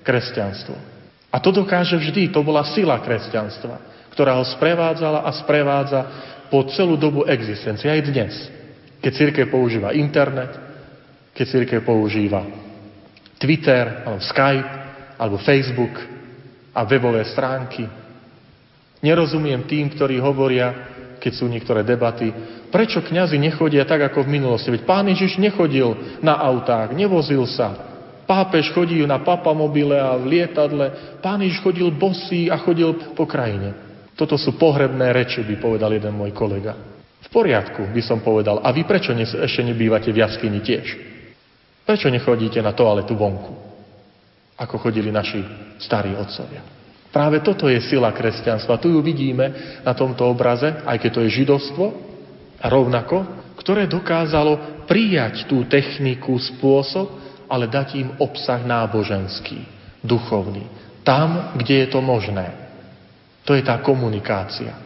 kresťanstvo. 0.07 0.75
A 1.29 1.37
to 1.43 1.51
dokáže 1.51 1.99
vždy, 1.99 2.31
to 2.31 2.39
bola 2.39 2.63
sila 2.71 3.03
kresťanstva, 3.03 4.07
ktorá 4.15 4.39
ho 4.39 4.45
sprevádzala 4.47 5.27
a 5.27 5.31
sprevádza 5.35 6.01
po 6.47 6.65
celú 6.71 6.95
dobu 6.95 7.27
existencie, 7.27 7.91
aj 7.91 8.01
dnes. 8.07 8.33
Keď 9.03 9.11
církev 9.11 9.45
používa 9.51 9.93
internet, 9.93 10.55
keď 11.35 11.45
církev 11.45 11.79
používa 11.85 12.41
Twitter, 13.37 14.07
alebo 14.07 14.23
Skype, 14.23 14.71
alebo 15.19 15.35
Facebook, 15.43 15.95
a 16.73 16.81
webové 16.87 17.27
stránky. 17.27 17.83
Nerozumiem 19.03 19.67
tým, 19.67 19.91
ktorí 19.91 20.19
hovoria, 20.19 20.95
keď 21.19 21.31
sú 21.35 21.45
niektoré 21.51 21.83
debaty, 21.83 22.31
prečo 22.71 23.03
kňazi 23.03 23.35
nechodia 23.35 23.83
tak, 23.83 24.07
ako 24.09 24.23
v 24.25 24.39
minulosti. 24.39 24.71
Veď 24.71 24.87
pán 24.87 25.05
Ježiš 25.11 25.37
nechodil 25.37 26.19
na 26.23 26.39
autách, 26.39 26.95
nevozil 26.95 27.43
sa. 27.45 27.75
Pápež 28.23 28.71
chodil 28.71 29.03
na 29.03 29.19
papamobile 29.19 29.99
a 29.99 30.15
v 30.15 30.39
lietadle. 30.39 31.19
Pán 31.19 31.43
Ježiš 31.43 31.59
chodil 31.59 31.89
bosý 31.91 32.47
a 32.47 32.61
chodil 32.61 33.13
po 33.13 33.27
krajine. 33.27 33.75
Toto 34.15 34.39
sú 34.39 34.55
pohrebné 34.55 35.11
reči, 35.11 35.43
by 35.43 35.55
povedal 35.59 35.91
jeden 35.91 36.15
môj 36.15 36.31
kolega. 36.31 36.75
V 37.19 37.27
poriadku, 37.31 37.91
by 37.91 38.01
som 38.03 38.23
povedal. 38.23 38.63
A 38.63 38.71
vy 38.71 38.87
prečo 38.87 39.11
ešte 39.15 39.61
nebývate 39.63 40.11
v 40.15 40.23
jaskyni 40.23 40.63
tiež? 40.63 40.87
Prečo 41.83 42.07
nechodíte 42.07 42.61
na 42.61 42.71
toaletu 42.71 43.17
vonku? 43.17 43.53
Ako 44.59 44.75
chodili 44.77 45.09
naši 45.09 45.41
starí 45.81 46.13
otcovia. 46.13 46.78
Práve 47.09 47.41
toto 47.41 47.65
je 47.65 47.81
sila 47.81 48.13
kresťanstva. 48.13 48.77
Tu 48.77 48.93
ju 48.93 49.01
vidíme 49.01 49.81
na 49.81 49.97
tomto 49.97 50.29
obraze, 50.29 50.69
aj 50.85 50.97
keď 51.01 51.09
to 51.09 51.21
je 51.25 51.35
židovstvo, 51.41 51.85
rovnako, 52.61 53.25
ktoré 53.57 53.89
dokázalo 53.89 54.85
prijať 54.85 55.49
tú 55.49 55.65
techniku, 55.65 56.37
spôsob, 56.37 57.09
ale 57.49 57.65
dať 57.65 57.87
im 57.97 58.09
obsah 58.21 58.61
náboženský, 58.61 59.57
duchovný. 60.05 60.69
Tam, 61.01 61.57
kde 61.57 61.85
je 61.85 61.87
to 61.89 61.99
možné. 61.99 62.53
To 63.49 63.57
je 63.57 63.65
tá 63.65 63.81
komunikácia, 63.81 64.77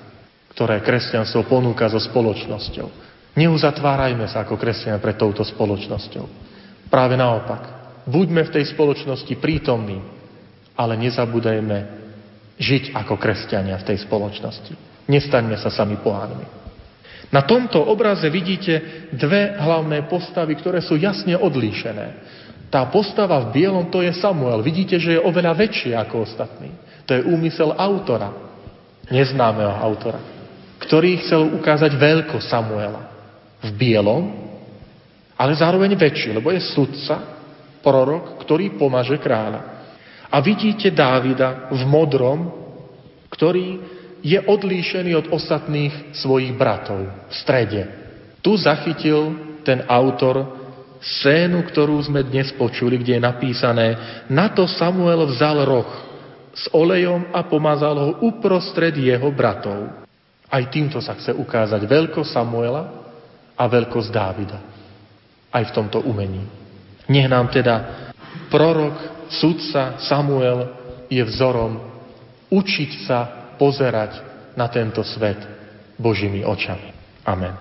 ktoré 0.55 0.79
kresťanstvo 0.79 1.43
ponúka 1.43 1.91
so 1.91 1.99
spoločnosťou. 1.99 2.87
Neuzatvárajme 3.35 4.29
sa 4.31 4.47
ako 4.47 4.55
kresťania 4.55 5.03
pred 5.03 5.19
touto 5.19 5.43
spoločnosťou. 5.43 6.25
Práve 6.87 7.19
naopak. 7.19 7.83
Buďme 8.07 8.47
v 8.47 8.53
tej 8.53 8.71
spoločnosti 8.71 9.33
prítomní, 9.41 9.99
ale 10.77 10.93
nezabudajme 10.99 12.02
žiť 12.57 12.93
ako 12.93 13.17
kresťania 13.17 13.79
v 13.81 13.87
tej 13.93 13.97
spoločnosti. 14.05 14.73
Nestaňme 15.09 15.57
sa 15.57 15.73
sami 15.73 15.97
pohánmi. 15.99 16.63
Na 17.33 17.41
tomto 17.41 17.81
obraze 17.81 18.29
vidíte 18.29 19.09
dve 19.09 19.57
hlavné 19.57 20.05
postavy, 20.05 20.53
ktoré 20.53 20.85
sú 20.85 21.01
jasne 21.01 21.33
odlíšené. 21.33 22.07
Tá 22.69 22.85
postava 22.89 23.41
v 23.49 23.57
bielom 23.57 23.89
to 23.89 24.05
je 24.05 24.13
Samuel. 24.13 24.61
Vidíte, 24.61 25.01
že 25.01 25.17
je 25.17 25.25
oveľa 25.25 25.57
väčší 25.57 25.97
ako 25.97 26.29
ostatní. 26.29 26.69
To 27.09 27.17
je 27.17 27.25
úmysel 27.25 27.73
autora, 27.73 28.29
neznámeho 29.09 29.73
autora, 29.81 30.21
ktorý 30.77 31.25
chcel 31.25 31.57
ukázať 31.57 31.91
veľko 31.97 32.37
Samuela. 32.37 33.09
V 33.63 33.69
bielom, 33.79 34.29
ale 35.39 35.55
zároveň 35.55 35.95
väčší, 35.95 36.35
lebo 36.35 36.51
je 36.51 36.61
sudca, 36.61 37.33
prorok, 37.79 38.39
ktorý 38.43 38.75
pomaže 38.77 39.17
kráľa. 39.19 39.72
A 40.33 40.41
vidíte 40.41 40.89
Dávida 40.89 41.69
v 41.69 41.85
modrom, 41.85 42.49
ktorý 43.29 43.77
je 44.25 44.39
odlíšený 44.41 45.11
od 45.13 45.27
ostatných 45.29 46.17
svojich 46.17 46.57
bratov 46.57 47.05
v 47.29 47.33
strede. 47.37 47.81
Tu 48.41 48.57
zachytil 48.57 49.37
ten 49.61 49.85
autor 49.85 50.57
scénu, 50.97 51.67
ktorú 51.69 52.01
sme 52.01 52.25
dnes 52.25 52.49
počuli, 52.57 52.97
kde 52.97 53.19
je 53.19 53.21
napísané 53.21 53.87
Na 54.25 54.49
to 54.49 54.65
Samuel 54.65 55.29
vzal 55.29 55.67
roh 55.67 55.91
s 56.55 56.65
olejom 56.73 57.29
a 57.29 57.45
pomazal 57.45 57.95
ho 57.99 58.09
uprostred 58.25 58.95
jeho 58.97 59.29
bratov. 59.29 60.01
Aj 60.49 60.63
týmto 60.69 60.97
sa 60.97 61.13
chce 61.13 61.33
ukázať 61.33 61.85
veľkosť 61.85 62.33
Samuela 62.33 62.83
a 63.53 63.63
veľkosť 63.69 64.09
Dávida. 64.09 64.59
Aj 65.53 65.63
v 65.65 65.75
tomto 65.75 66.01
umení. 66.01 66.41
Nech 67.09 67.27
nám 67.27 67.51
teda 67.51 67.75
prorok, 68.47 69.22
sudca 69.31 69.99
Samuel 70.01 70.67
je 71.07 71.23
vzorom 71.23 71.79
učiť 72.49 72.91
sa 73.05 73.19
pozerať 73.57 74.11
na 74.53 74.69
tento 74.69 75.01
svet 75.01 75.39
Božími 75.97 76.45
očami. 76.45 76.89
Amen. 77.25 77.55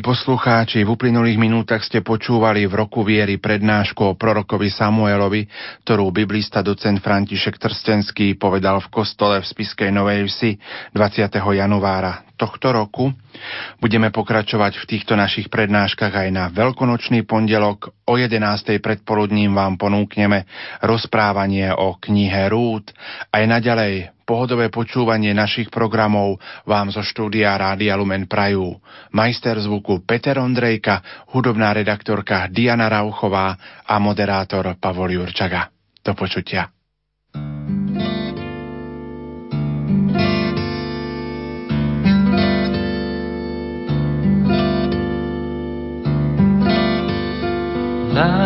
Poslucháči, 0.00 0.80
v 0.80 0.96
uplynulých 0.96 1.36
minútach 1.36 1.84
ste 1.84 2.00
počúvali 2.00 2.64
v 2.64 2.72
roku 2.72 3.04
viery 3.04 3.36
prednášku 3.36 4.00
o 4.00 4.16
prorokovi 4.16 4.72
Samuelovi, 4.72 5.44
ktorú 5.84 6.08
biblista 6.08 6.64
docent 6.64 7.04
František 7.04 7.60
Trstenský 7.60 8.40
povedal 8.40 8.80
v 8.80 8.88
kostole 8.88 9.44
v 9.44 9.46
Spiskej 9.46 9.92
Novej 9.92 10.24
Vsi 10.24 10.56
20. 10.96 11.36
januára 11.36 12.23
tohto 12.34 12.74
roku. 12.74 13.14
Budeme 13.78 14.10
pokračovať 14.10 14.82
v 14.82 14.88
týchto 14.88 15.14
našich 15.14 15.50
prednáškach 15.50 16.14
aj 16.14 16.28
na 16.30 16.44
veľkonočný 16.50 17.26
pondelok. 17.26 17.94
O 18.04 18.14
11. 18.20 18.40
predpoludním 18.84 19.56
vám 19.56 19.80
ponúkneme 19.80 20.44
rozprávanie 20.84 21.72
o 21.72 21.96
knihe 21.96 22.50
Rút. 22.52 22.92
Aj 23.32 23.42
naďalej 23.46 24.14
pohodové 24.28 24.68
počúvanie 24.72 25.32
našich 25.32 25.68
programov 25.68 26.40
vám 26.64 26.92
zo 26.92 27.00
štúdia 27.04 27.56
Rádia 27.56 27.96
Lumen 27.96 28.28
Prajú. 28.28 28.76
Majster 29.12 29.60
zvuku 29.60 30.04
Peter 30.04 30.36
Ondrejka, 30.40 31.26
hudobná 31.32 31.72
redaktorka 31.72 32.48
Diana 32.52 32.92
Rauchová 32.92 33.56
a 33.84 33.94
moderátor 34.00 34.76
Pavol 34.76 35.16
Jurčaga. 35.16 35.72
Do 36.04 36.12
počutia. 36.12 36.83
la 48.14 48.43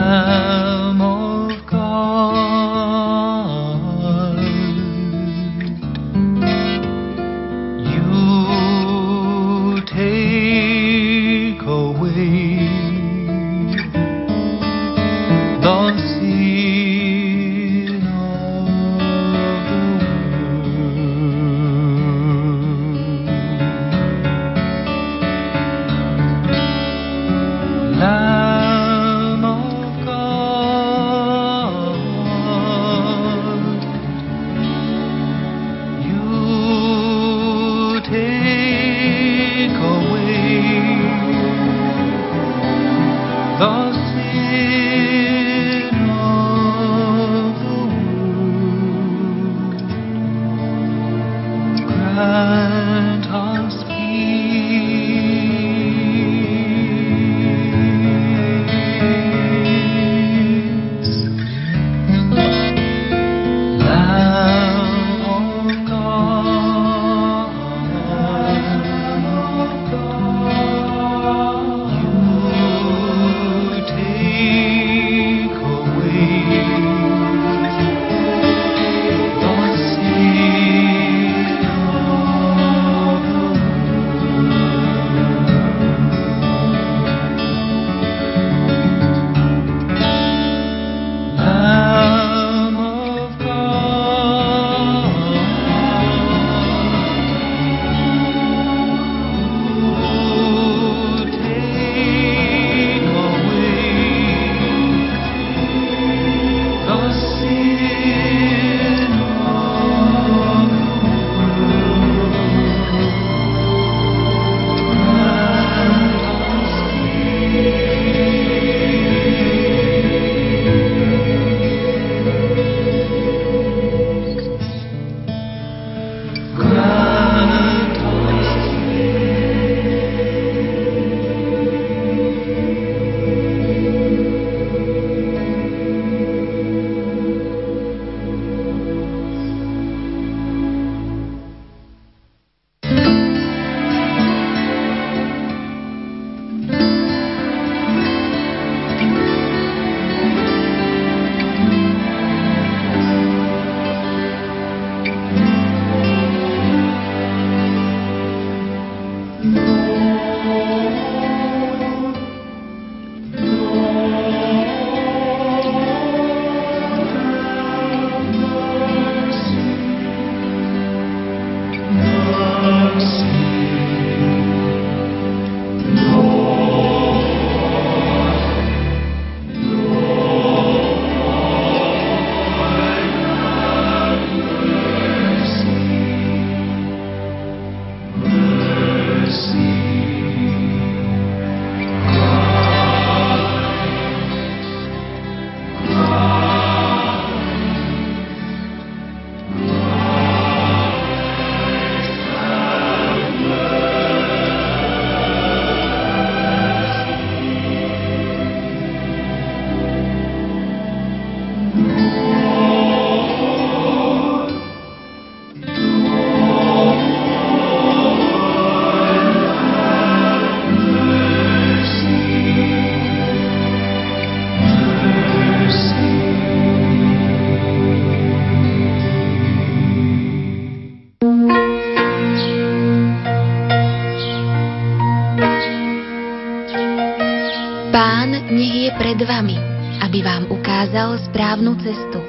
Pán 237.89 238.37
nech 238.53 238.75
je 238.85 238.91
pred 239.01 239.17
vami, 239.25 239.57
aby 240.05 240.21
vám 240.21 240.45
ukázal 240.53 241.17
správnu 241.33 241.73
cestu. 241.81 242.21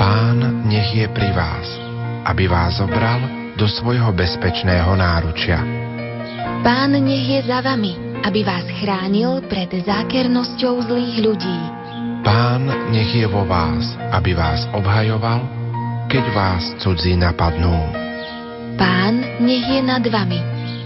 Pán 0.00 0.64
nech 0.64 0.88
je 0.96 1.06
pri 1.12 1.30
vás, 1.36 1.68
aby 2.24 2.48
vás 2.48 2.80
zobral 2.80 3.20
do 3.60 3.68
svojho 3.68 4.08
bezpečného 4.16 4.96
náručia. 4.96 5.60
Pán 6.64 6.96
nech 6.96 7.28
je 7.28 7.40
za 7.44 7.60
vami, 7.60 7.92
aby 8.24 8.40
vás 8.40 8.64
chránil 8.80 9.44
pred 9.46 9.68
zákernosťou 9.84 10.88
zlých 10.88 11.16
ľudí. 11.20 11.58
Pán 12.24 12.66
nech 12.90 13.12
je 13.12 13.28
vo 13.28 13.44
vás, 13.44 13.94
aby 14.16 14.32
vás 14.32 14.64
obhajoval, 14.72 15.44
keď 16.08 16.24
vás 16.32 16.64
cudzí 16.80 17.14
napadnú. 17.14 17.76
Pán 18.80 19.20
nech 19.44 19.66
je 19.68 19.80
nad 19.84 20.02
vami, 20.02 20.40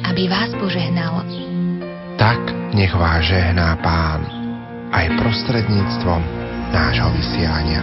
aby 0.04 0.26
vás 0.26 0.50
požehnal. 0.58 1.24
Tak 2.20 2.59
nech 2.74 2.94
vás 2.94 3.24
žehná 3.26 3.76
Pán 3.82 4.26
aj 4.90 5.06
prostredníctvom 5.18 6.22
nášho 6.70 7.08
vysielania. 7.14 7.82